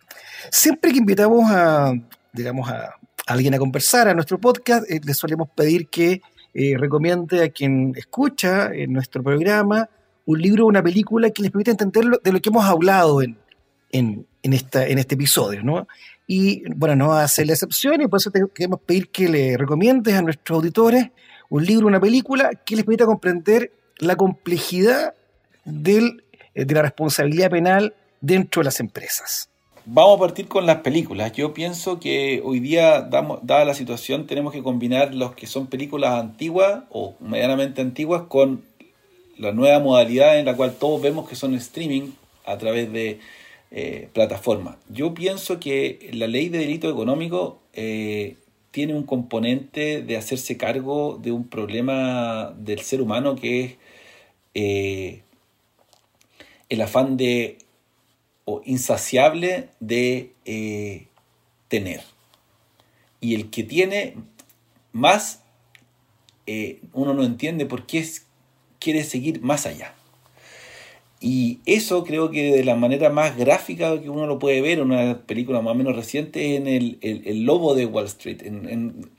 Siempre 0.51 0.91
que 0.91 0.97
invitamos 0.97 1.43
a, 1.51 1.93
digamos, 2.33 2.69
a, 2.69 2.95
alguien 3.25 3.53
a 3.53 3.57
conversar 3.57 4.07
a 4.07 4.13
nuestro 4.13 4.39
podcast, 4.39 4.89
eh, 4.89 5.01
le 5.03 5.13
solemos 5.13 5.49
pedir 5.49 5.87
que 5.87 6.21
eh, 6.53 6.77
recomiende 6.77 7.43
a 7.43 7.49
quien 7.49 7.93
escucha 7.95 8.73
en 8.73 8.93
nuestro 8.93 9.23
programa 9.23 9.89
un 10.25 10.41
libro 10.41 10.65
o 10.65 10.67
una 10.67 10.81
película 10.81 11.29
que 11.29 11.43
les 11.43 11.51
permita 11.51 11.71
entender 11.71 12.05
de 12.23 12.31
lo 12.31 12.39
que 12.39 12.49
hemos 12.49 12.65
hablado 12.65 13.21
en, 13.21 13.37
en, 13.91 14.25
esta, 14.41 14.87
en 14.87 14.97
este 14.97 15.15
episodio, 15.15 15.63
¿no? 15.63 15.87
Y 16.27 16.63
bueno, 16.73 16.95
no 16.95 17.27
ser 17.27 17.47
la 17.47 17.53
excepción 17.53 18.01
y 18.01 18.07
por 18.07 18.19
eso 18.19 18.31
te 18.31 18.41
queremos 18.53 18.79
pedir 18.79 19.09
que 19.09 19.29
le 19.29 19.57
recomiendes 19.57 20.15
a 20.15 20.21
nuestros 20.21 20.57
auditores 20.57 21.11
un 21.49 21.63
libro 21.63 21.87
una 21.87 21.99
película 21.99 22.49
que 22.65 22.75
les 22.75 22.83
permita 22.83 23.05
comprender 23.05 23.71
la 23.99 24.15
complejidad 24.15 25.13
del, 25.63 26.23
eh, 26.53 26.65
de 26.65 26.73
la 26.73 26.81
responsabilidad 26.81 27.51
penal 27.51 27.93
dentro 28.21 28.61
de 28.61 28.65
las 28.65 28.79
empresas. 28.79 29.49
Vamos 29.87 30.17
a 30.17 30.19
partir 30.19 30.47
con 30.47 30.65
las 30.65 30.77
películas. 30.77 31.31
Yo 31.33 31.53
pienso 31.53 31.99
que 31.99 32.41
hoy 32.43 32.59
día, 32.59 33.01
dada 33.01 33.65
la 33.65 33.75
situación, 33.75 34.25
tenemos 34.25 34.51
que 34.51 34.63
combinar 34.63 35.13
los 35.13 35.35
que 35.35 35.45
son 35.45 35.67
películas 35.67 36.19
antiguas 36.19 36.85
o 36.89 37.13
medianamente 37.19 37.81
antiguas 37.81 38.23
con 38.27 38.63
la 39.37 39.51
nueva 39.51 39.79
modalidad 39.79 40.39
en 40.39 40.45
la 40.45 40.55
cual 40.55 40.73
todos 40.73 41.03
vemos 41.03 41.29
que 41.29 41.35
son 41.35 41.53
streaming 41.53 42.13
a 42.45 42.57
través 42.57 42.91
de 42.91 43.19
eh, 43.69 44.09
plataformas. 44.11 44.77
Yo 44.89 45.13
pienso 45.13 45.59
que 45.59 46.09
la 46.13 46.25
ley 46.25 46.49
de 46.49 46.57
delito 46.57 46.89
económico 46.89 47.59
eh, 47.73 48.37
tiene 48.71 48.95
un 48.95 49.03
componente 49.03 50.01
de 50.01 50.17
hacerse 50.17 50.57
cargo 50.57 51.19
de 51.21 51.31
un 51.31 51.47
problema 51.47 52.55
del 52.57 52.79
ser 52.79 53.01
humano 53.03 53.35
que 53.35 53.63
es 53.63 53.75
eh, 54.55 55.21
el 56.69 56.81
afán 56.81 57.17
de 57.17 57.59
o 58.45 58.61
insaciable 58.63 59.69
de 59.79 60.31
eh, 60.45 61.07
tener. 61.67 62.01
Y 63.19 63.33
el 63.33 63.49
que 63.49 63.63
tiene 63.63 64.15
más, 64.93 65.41
eh, 66.45 66.79
uno 66.93 67.13
no 67.13 67.23
entiende 67.23 67.65
por 67.65 67.85
qué 67.87 68.07
quiere 68.79 69.03
seguir 69.03 69.41
más 69.41 69.65
allá. 69.65 69.95
Y 71.19 71.59
eso 71.65 72.03
creo 72.03 72.29
que 72.29 72.55
de 72.55 72.63
la 72.63 72.75
manera 72.75 73.09
más 73.09 73.35
gráfica 73.35 73.99
que 73.99 74.09
uno 74.09 74.27
lo 74.27 74.37
puede 74.37 74.61
ver, 74.61 74.79
una 74.79 75.21
película 75.25 75.61
más 75.61 75.71
o 75.71 75.75
menos 75.75 75.95
reciente, 75.95 76.55
en 76.55 76.67
el, 76.67 76.99
el, 77.01 77.43
Lobo 77.43 77.73
de 77.73 77.87
Wall 77.87 78.05
Street. 78.05 78.43
En, 78.43 79.09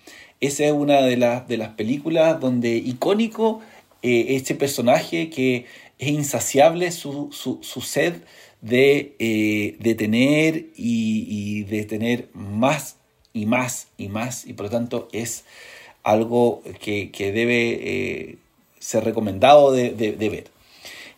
esa 0.40 0.66
es 0.66 0.72
una 0.72 1.00
de, 1.00 1.16
las 1.16 1.48
de 1.48 1.56
las 1.56 1.70
películas 1.70 2.38
donde 2.38 2.76
icónico 2.76 3.60
eh, 4.02 4.36
este 4.36 4.54
personaje 4.54 5.30
que 5.30 5.64
es 5.98 6.08
insaciable 6.08 6.92
su, 6.92 7.30
su 7.32 7.80
sed 7.80 8.22
de, 8.60 9.14
eh, 9.18 9.94
tener 9.96 10.66
y, 10.76 11.64
de 11.64 11.84
tener 11.84 12.28
más 12.32 12.96
y 13.32 13.46
más 13.46 13.88
y 13.98 14.08
más 14.08 14.46
y 14.46 14.54
por 14.54 14.66
lo 14.66 14.70
tanto 14.70 15.08
es 15.12 15.44
algo 16.02 16.62
que, 16.80 17.10
debe 17.16 17.72
eh, 17.72 18.36
ser 18.78 19.04
recomendado 19.04 19.72
de, 19.72 19.90
ver. 20.30 20.44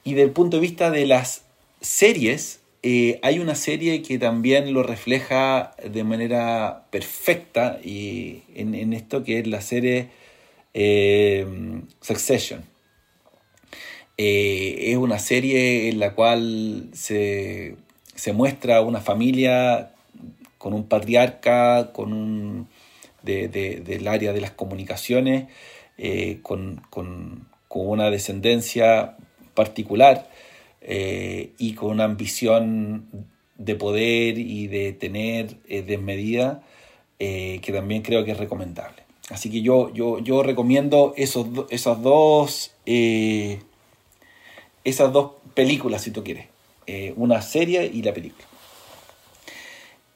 Y 0.04 0.14
del 0.14 0.30
punto 0.30 0.56
de 0.56 0.62
vista 0.62 0.90
de 0.90 1.06
las 1.06 1.42
series, 1.82 2.60
eh, 2.82 3.18
hay 3.22 3.38
una 3.38 3.54
serie 3.54 4.02
que 4.02 4.18
también 4.18 4.72
lo 4.72 4.82
refleja 4.82 5.74
de 5.84 6.04
manera 6.04 6.86
perfecta 6.90 7.78
y 7.84 8.42
en, 8.54 8.92
esto 8.94 9.24
que 9.24 9.40
es 9.40 9.46
la 9.46 9.60
serie 9.60 10.08
Succession. 12.00 12.77
Eh, 14.20 14.90
es 14.90 14.96
una 14.96 15.20
serie 15.20 15.88
en 15.88 16.00
la 16.00 16.12
cual 16.14 16.88
se, 16.92 17.76
muestra 18.34 18.80
una 18.80 19.00
familia 19.00 19.92
con 20.58 20.74
un 20.74 20.88
patriarca, 20.88 21.92
con 21.92 22.12
un 22.12 22.68
del 23.22 24.08
área 24.08 24.32
de 24.32 24.40
las 24.40 24.50
comunicaciones, 24.50 25.46
eh, 25.98 26.40
con, 26.42 26.82
una 27.70 28.10
descendencia 28.10 29.16
particular 29.54 30.28
eh, 30.80 31.52
y 31.58 31.74
con 31.74 31.90
una 31.90 32.04
ambición 32.04 33.06
de 33.56 33.76
poder 33.76 34.38
y 34.38 34.66
de 34.66 34.94
tener 34.94 35.60
desmedida 35.62 36.62
que 37.18 37.72
también 37.72 38.02
creo 38.02 38.24
que 38.24 38.32
es 38.32 38.38
recomendable. 38.38 39.02
Así 39.30 39.50
que 39.50 39.60
yo, 39.60 39.92
yo, 39.92 40.18
yo 40.18 40.42
recomiendo 40.42 41.14
esos, 41.16 41.46
esas 41.70 42.02
dos 42.02 42.72
esas 44.84 45.12
dos 45.12 45.32
películas, 45.54 46.02
si 46.02 46.10
tú 46.10 46.24
quieres. 46.24 46.46
Eh, 46.86 47.12
una 47.16 47.42
serie 47.42 47.84
y 47.92 48.02
la 48.02 48.14
película. 48.14 48.46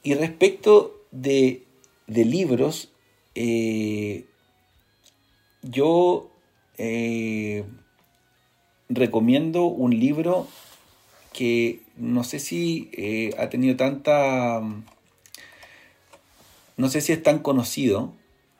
Y 0.02 0.14
respecto 0.14 1.02
de, 1.10 1.64
libros, 2.06 2.90
eh, 3.34 4.24
yo 5.60 6.30
eh, 6.78 7.64
recomiendo 8.88 9.64
un 9.64 10.00
libro 10.00 10.48
que 11.34 11.82
no 11.96 12.24
sé 12.24 12.38
si 12.38 12.90
ha 13.36 13.50
tenido 13.50 13.76
tanta... 13.76 14.62
No 16.78 16.88
sé 16.88 17.02
si 17.02 17.12
es 17.12 17.22
tan 17.22 17.40
conocido, 17.40 18.14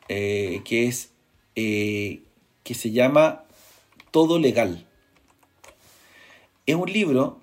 que 0.07 0.87
es... 0.87 1.09
que 1.55 2.21
se 2.75 2.91
llama 2.91 3.45
Todo 4.11 4.37
Legal 4.37 4.85
es 6.65 6.75
un 6.75 6.91
libro 6.91 7.41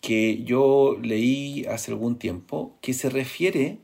que 0.00 0.42
yo 0.44 0.96
leí 1.00 1.66
hace 1.66 1.90
algún 1.90 2.18
tiempo 2.18 2.76
que 2.80 2.94
se 2.94 3.10
refiere 3.10 3.78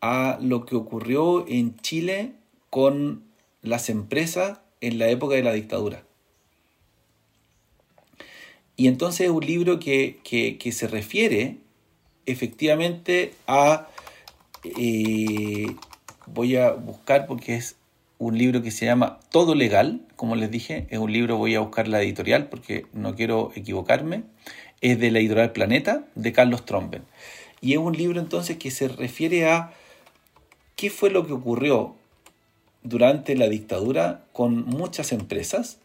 a 0.00 0.38
lo 0.40 0.66
que 0.66 0.76
ocurrió 0.76 1.46
en 1.48 1.76
Chile 1.78 2.32
con 2.70 3.24
las 3.62 3.88
empresas 3.88 4.60
en 4.80 4.98
la 4.98 5.08
época 5.08 5.34
de 5.34 5.42
la 5.42 5.52
dictadura. 5.52 6.04
Y 8.76 8.88
entonces 8.88 9.26
es 9.26 9.30
un 9.30 9.44
libro 9.44 9.78
que, 9.78 10.18
se 10.72 10.88
refiere 10.88 11.58
efectivamente 12.26 13.34
a... 13.46 13.88
Eh, 14.64 15.66
voy 16.26 16.56
a 16.56 16.72
buscar 16.72 17.26
porque 17.26 17.54
es 17.54 17.76
un 18.18 18.38
libro 18.38 18.62
que 18.62 18.70
se 18.70 18.86
llama 18.86 19.18
Todo 19.30 19.54
Legal, 19.54 20.00
como 20.16 20.36
les 20.36 20.50
dije, 20.50 20.86
es 20.90 20.98
un 20.98 21.12
libro, 21.12 21.36
voy 21.36 21.54
a 21.54 21.60
buscar 21.60 21.88
la 21.88 22.02
editorial 22.02 22.48
porque 22.48 22.86
no 22.92 23.14
quiero 23.14 23.52
equivocarme, 23.54 24.22
es 24.80 24.98
de 24.98 25.10
la 25.10 25.18
editorial 25.18 25.52
Planeta, 25.52 26.04
de 26.14 26.32
Carlos 26.32 26.64
Tromben. 26.64 27.02
Y 27.60 27.72
es 27.72 27.78
un 27.78 27.96
libro 27.96 28.20
entonces 28.20 28.56
que 28.58 28.70
se 28.70 28.88
refiere 28.88 29.48
a 29.48 29.72
qué 30.76 30.90
fue 30.90 31.10
lo 31.10 31.26
que 31.26 31.32
ocurrió 31.32 31.94
durante 32.82 33.34
la 33.36 33.48
dictadura 33.48 34.24
con 34.32 34.64
muchas 34.66 35.12
empresas 35.12 35.78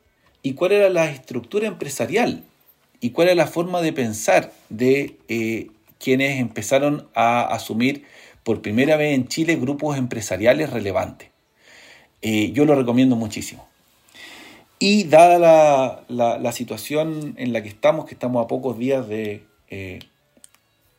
y 0.44 0.54
cuál 0.54 0.74
era 0.74 0.90
la 0.90 1.10
estructura 1.10 1.68
empresarial 1.68 2.44
y 3.00 3.12
cuál 3.12 3.30
era 3.30 3.36
la 3.36 3.48
forma 3.48 3.82
de 3.82 3.94
pensar 3.94 4.52
de 4.70 5.16
eh, 5.30 5.70
quienes 6.00 6.40
empezaron 6.40 7.08
a 7.16 7.42
asumir 7.42 8.06
por 8.44 8.62
primera 8.62 8.98
vez 8.98 9.16
en 9.16 9.28
Chile 9.28 9.56
grupos 9.56 9.98
empresariales 9.98 10.70
relevantes. 10.70 11.30
Eh, 12.22 12.52
yo 12.52 12.66
lo 12.66 12.76
recomiendo 12.76 13.16
muchísimo. 13.16 13.68
Y 14.78 15.06
dada 15.06 16.06
la, 16.08 16.52
situación 16.52 17.36
en 17.38 17.54
la 17.54 17.62
que 17.62 17.70
estamos, 17.70 18.06
que 18.06 18.14
estamos 18.14 18.44
a 18.44 18.48
pocos 18.48 18.78
días 18.78 19.08
de, 19.08 19.44
eh, 19.70 20.00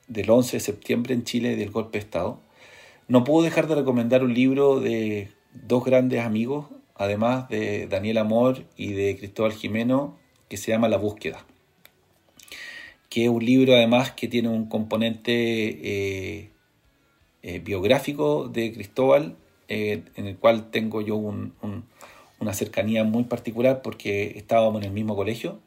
del 0.06 0.30
11 0.30 0.56
de 0.56 0.60
septiembre 0.60 1.14
en 1.14 1.24
Chile, 1.24 1.56
del 1.56 1.70
golpe 1.70 1.98
de 1.98 2.04
Estado, 2.04 2.40
no 3.08 3.24
puedo 3.24 3.42
dejar 3.42 3.66
de 3.68 3.76
recomendar 3.76 4.22
un 4.22 4.34
libro 4.34 4.80
de 4.80 5.30
dos 5.54 5.84
grandes 5.84 6.20
amigos, 6.20 6.66
además 6.94 7.48
de 7.48 7.86
Daniel 7.86 8.18
Amor 8.18 8.64
y 8.76 8.92
de 8.92 9.16
Cristóbal 9.16 9.52
Jimeno, 9.52 10.18
que 10.48 10.58
se 10.58 10.70
llama 10.70 10.88
La 10.88 10.98
búsqueda. 10.98 11.44
Que 13.08 13.24
es 13.24 13.30
un 13.30 13.44
libro 13.44 13.74
además 13.74 14.12
que 14.12 14.28
tiene 14.28 14.48
un 14.48 14.66
componente 14.66 16.50
eh, 17.42 17.60
biográfico 17.64 18.46
de 18.48 18.72
Cristóbal 18.72 19.36
eh, 19.70 20.02
en 20.16 20.26
el 20.26 20.36
cual 20.36 20.70
tengo 20.72 21.00
yo 21.00 21.14
una 21.16 22.54
cercanía 22.54 23.04
muy 23.04 23.22
particular 23.22 23.82
porque 23.82 24.36
estábamos 24.36 24.82
en 24.82 24.88
el 24.88 24.92
mismo 24.92 25.14
colegio 25.14 25.60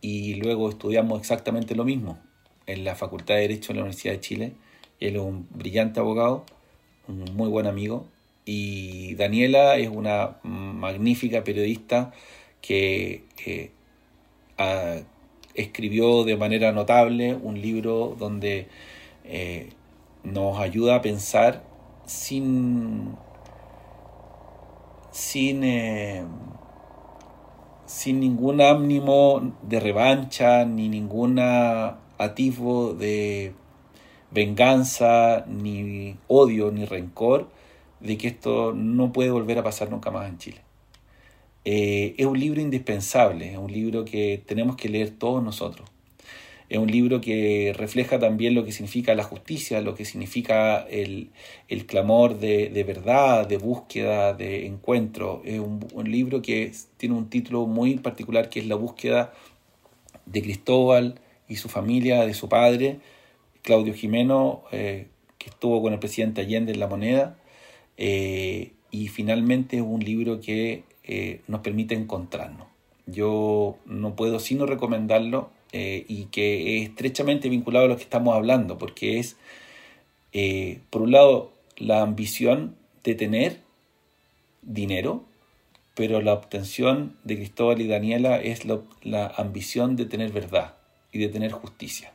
y 0.00 0.34
luego 0.34 0.68
estudiamos 0.68 1.20
exactamente 1.20 1.76
lo 1.76 1.84
mismo 1.84 2.18
en 2.66 2.84
la 2.84 2.96
Facultad 2.96 3.36
de 3.36 3.42
Derecho 3.42 3.68
de 3.68 3.74
la 3.74 3.82
Universidad 3.82 4.14
de 4.14 4.20
Chile. 4.20 4.52
Él 4.98 5.14
es 5.14 5.22
un 5.22 5.46
brillante 5.50 6.00
abogado, 6.00 6.44
un 7.06 7.24
muy 7.36 7.48
buen 7.48 7.68
amigo, 7.68 8.08
y 8.44 9.14
Daniela 9.14 9.76
es 9.76 9.88
una 9.88 10.38
magnífica 10.42 11.44
periodista 11.44 12.12
que 12.60 13.24
eh, 13.46 13.70
escribió 15.54 16.24
de 16.24 16.36
manera 16.36 16.72
notable 16.72 17.34
un 17.34 17.60
libro 17.62 18.16
donde 18.18 18.66
eh, 19.24 19.68
nos 20.24 20.58
ayuda 20.58 20.96
a 20.96 21.02
pensar 21.02 21.62
sin, 22.06 23.16
sin, 25.10 25.64
eh, 25.64 26.24
sin 27.86 28.20
ningún 28.20 28.60
ánimo 28.60 29.54
de 29.62 29.80
revancha, 29.80 30.64
ni 30.64 30.88
ningún 30.88 31.38
atisbo 32.18 32.94
de 32.94 33.54
venganza, 34.30 35.44
ni 35.46 36.16
odio, 36.28 36.70
ni 36.70 36.84
rencor, 36.84 37.48
de 38.00 38.18
que 38.18 38.28
esto 38.28 38.72
no 38.74 39.12
puede 39.12 39.30
volver 39.30 39.58
a 39.58 39.62
pasar 39.62 39.90
nunca 39.90 40.10
más 40.10 40.28
en 40.28 40.38
Chile. 40.38 40.60
Eh, 41.64 42.14
es 42.18 42.26
un 42.26 42.38
libro 42.38 42.60
indispensable, 42.60 43.52
es 43.52 43.58
un 43.58 43.72
libro 43.72 44.04
que 44.04 44.42
tenemos 44.44 44.76
que 44.76 44.88
leer 44.88 45.10
todos 45.10 45.42
nosotros. 45.42 45.88
Es 46.68 46.78
un 46.78 46.90
libro 46.90 47.20
que 47.20 47.74
refleja 47.76 48.18
también 48.18 48.54
lo 48.54 48.64
que 48.64 48.72
significa 48.72 49.14
la 49.14 49.22
justicia, 49.22 49.80
lo 49.80 49.94
que 49.94 50.04
significa 50.04 50.80
el, 50.88 51.30
clamor 51.86 52.38
de, 52.38 52.84
verdad, 52.86 53.46
de 53.46 53.58
búsqueda, 53.58 54.32
de 54.32 54.66
encuentro. 54.66 55.42
Es 55.44 55.60
un, 55.60 56.10
libro 56.10 56.40
que 56.40 56.72
tiene 56.96 57.14
un 57.14 57.28
título 57.28 57.66
muy 57.66 57.96
particular 57.96 58.48
que 58.48 58.60
es 58.60 58.66
La 58.66 58.76
búsqueda 58.76 59.34
de 60.26 60.42
Cristóbal 60.42 61.20
y 61.48 61.56
su 61.56 61.68
familia, 61.68 62.24
de 62.24 62.34
su 62.34 62.48
padre, 62.48 62.98
Claudio 63.62 63.92
Jimeno, 63.94 64.62
eh, 64.72 65.08
que 65.38 65.50
estuvo 65.50 65.82
con 65.82 65.92
el 65.92 65.98
presidente 65.98 66.40
Allende 66.40 66.72
en 66.72 66.80
La 66.80 66.86
Moneda, 66.86 67.36
eh, 67.98 68.72
y 68.90 69.08
finalmente 69.08 69.76
es 69.76 69.82
un 69.82 70.00
libro 70.00 70.40
que 70.40 70.84
eh, 71.02 71.40
nos 71.48 71.60
permite 71.60 71.94
encontrarnos. 71.94 72.66
Yo 73.06 73.76
no 73.84 74.16
puedo 74.16 74.40
sino 74.40 74.64
recomendarlo 74.64 75.50
y 75.74 76.26
que 76.26 76.78
es 76.78 76.90
estrechamente 76.90 77.48
vinculado 77.48 77.86
a 77.86 77.88
lo 77.88 77.96
que 77.96 78.04
estamos 78.04 78.34
hablando, 78.34 78.78
porque 78.78 79.18
es, 79.18 79.36
por 80.90 81.02
un 81.02 81.10
lado, 81.10 81.52
la 81.76 82.02
ambición 82.02 82.76
de 83.02 83.14
tener 83.14 83.60
dinero, 84.62 85.24
pero 85.94 86.20
la 86.20 86.32
obtención 86.32 87.16
de 87.24 87.36
Cristóbal 87.36 87.80
y 87.80 87.88
Daniela 87.88 88.40
es 88.40 88.64
la 88.64 89.26
ambición 89.36 89.96
de 89.96 90.06
tener 90.06 90.32
verdad 90.32 90.76
y 91.12 91.18
de 91.18 91.28
tener 91.28 91.52
justicia. 91.52 92.12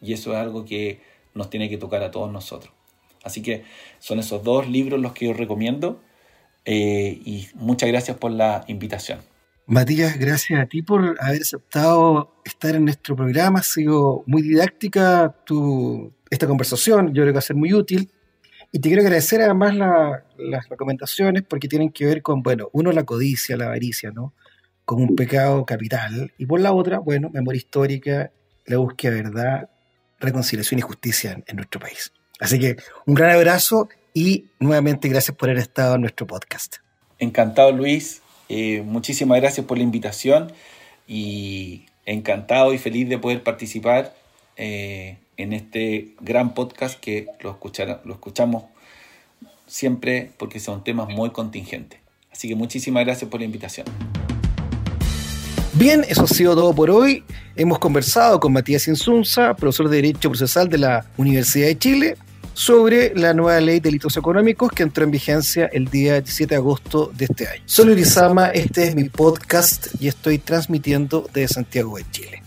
Y 0.00 0.12
eso 0.12 0.32
es 0.32 0.38
algo 0.38 0.64
que 0.64 1.00
nos 1.34 1.50
tiene 1.50 1.68
que 1.68 1.78
tocar 1.78 2.02
a 2.02 2.10
todos 2.10 2.30
nosotros. 2.30 2.72
Así 3.22 3.42
que 3.42 3.64
son 3.98 4.18
esos 4.18 4.42
dos 4.42 4.68
libros 4.68 5.00
los 5.00 5.12
que 5.12 5.26
yo 5.26 5.32
recomiendo 5.32 6.00
eh, 6.64 7.20
y 7.24 7.48
muchas 7.54 7.88
gracias 7.88 8.16
por 8.16 8.30
la 8.30 8.64
invitación. 8.68 9.20
Matías, 9.70 10.18
gracias 10.18 10.58
a 10.58 10.64
ti 10.64 10.80
por 10.80 11.14
haber 11.20 11.42
aceptado 11.42 12.32
estar 12.42 12.74
en 12.74 12.86
nuestro 12.86 13.14
programa. 13.14 13.58
Ha 13.58 13.62
sido 13.62 14.24
muy 14.24 14.40
didáctica 14.40 15.36
tu, 15.44 16.10
esta 16.30 16.46
conversación. 16.46 17.08
Yo 17.08 17.22
creo 17.22 17.26
que 17.26 17.32
va 17.32 17.38
a 17.40 17.42
ser 17.42 17.56
muy 17.56 17.74
útil. 17.74 18.10
Y 18.72 18.78
te 18.78 18.88
quiero 18.88 19.02
agradecer 19.02 19.42
además 19.42 19.74
las 20.38 20.68
recomendaciones 20.70 21.42
porque 21.42 21.68
tienen 21.68 21.90
que 21.90 22.06
ver 22.06 22.22
con, 22.22 22.42
bueno, 22.42 22.70
uno, 22.72 22.92
la 22.92 23.04
codicia, 23.04 23.58
la 23.58 23.66
avaricia, 23.66 24.10
¿no? 24.10 24.32
Como 24.86 25.04
un 25.04 25.14
pecado 25.14 25.66
capital. 25.66 26.32
Y 26.38 26.46
por 26.46 26.60
la 26.60 26.72
otra, 26.72 26.98
bueno, 26.98 27.28
memoria 27.28 27.58
histórica, 27.58 28.32
la 28.64 28.78
búsqueda 28.78 29.16
de 29.16 29.22
verdad, 29.22 29.68
reconciliación 30.18 30.78
y 30.78 30.82
justicia 30.82 31.42
en, 31.46 31.56
nuestro 31.56 31.78
país. 31.78 32.10
Así 32.40 32.58
que 32.58 32.78
un 33.04 33.14
gran 33.14 33.32
abrazo 33.32 33.90
y 34.14 34.46
nuevamente 34.60 35.10
gracias 35.10 35.36
por 35.36 35.50
haber 35.50 35.60
estado 35.60 35.96
en 35.96 36.00
nuestro 36.00 36.26
podcast. 36.26 36.76
Encantado, 37.18 37.70
Luis. 37.70 38.22
Eh, 38.48 38.82
muchísimas 38.84 39.40
gracias 39.40 39.66
por 39.66 39.76
la 39.78 39.84
invitación 39.84 40.52
y 41.06 41.86
encantado 42.06 42.72
y 42.72 42.78
feliz 42.78 43.08
de 43.08 43.18
poder 43.18 43.42
participar 43.42 44.14
eh, 44.56 45.18
en 45.36 45.52
este 45.52 46.14
gran 46.20 46.54
podcast 46.54 46.98
que 46.98 47.26
lo, 47.40 47.58
lo 48.04 48.12
escuchamos 48.12 48.64
siempre 49.66 50.30
porque 50.38 50.60
son 50.60 50.82
temas 50.82 51.08
muy 51.08 51.30
contingentes. 51.30 52.00
Así 52.32 52.48
que 52.48 52.54
muchísimas 52.54 53.04
gracias 53.04 53.30
por 53.30 53.40
la 53.40 53.46
invitación. 53.46 53.86
Bien, 55.74 56.04
eso 56.08 56.24
ha 56.24 56.26
sido 56.26 56.54
todo 56.54 56.74
por 56.74 56.90
hoy. 56.90 57.22
Hemos 57.54 57.78
conversado 57.78 58.40
con 58.40 58.52
Matías 58.52 58.88
Insunza, 58.88 59.54
profesor 59.54 59.88
de 59.88 59.96
Derecho 59.96 60.28
Procesal 60.30 60.68
de 60.68 60.78
la 60.78 61.06
Universidad 61.16 61.66
de 61.66 61.78
Chile, 61.78 62.16
sobre 62.58 63.14
la 63.14 63.34
nueva 63.34 63.60
ley 63.60 63.76
de 63.76 63.82
delitos 63.82 64.16
económicos 64.16 64.72
que 64.72 64.82
entró 64.82 65.04
en 65.04 65.12
vigencia 65.12 65.70
el 65.72 65.86
día 65.86 66.14
17 66.14 66.54
de 66.54 66.56
agosto 66.56 67.12
de 67.16 67.26
este 67.26 67.46
año. 67.46 67.62
Soy 67.66 67.94
Luis 67.94 68.18
este 68.52 68.88
es 68.88 68.96
mi 68.96 69.04
podcast 69.04 69.86
y 70.00 70.08
estoy 70.08 70.38
transmitiendo 70.38 71.24
desde 71.32 71.54
Santiago 71.54 71.96
de 71.96 72.04
Chile. 72.10 72.42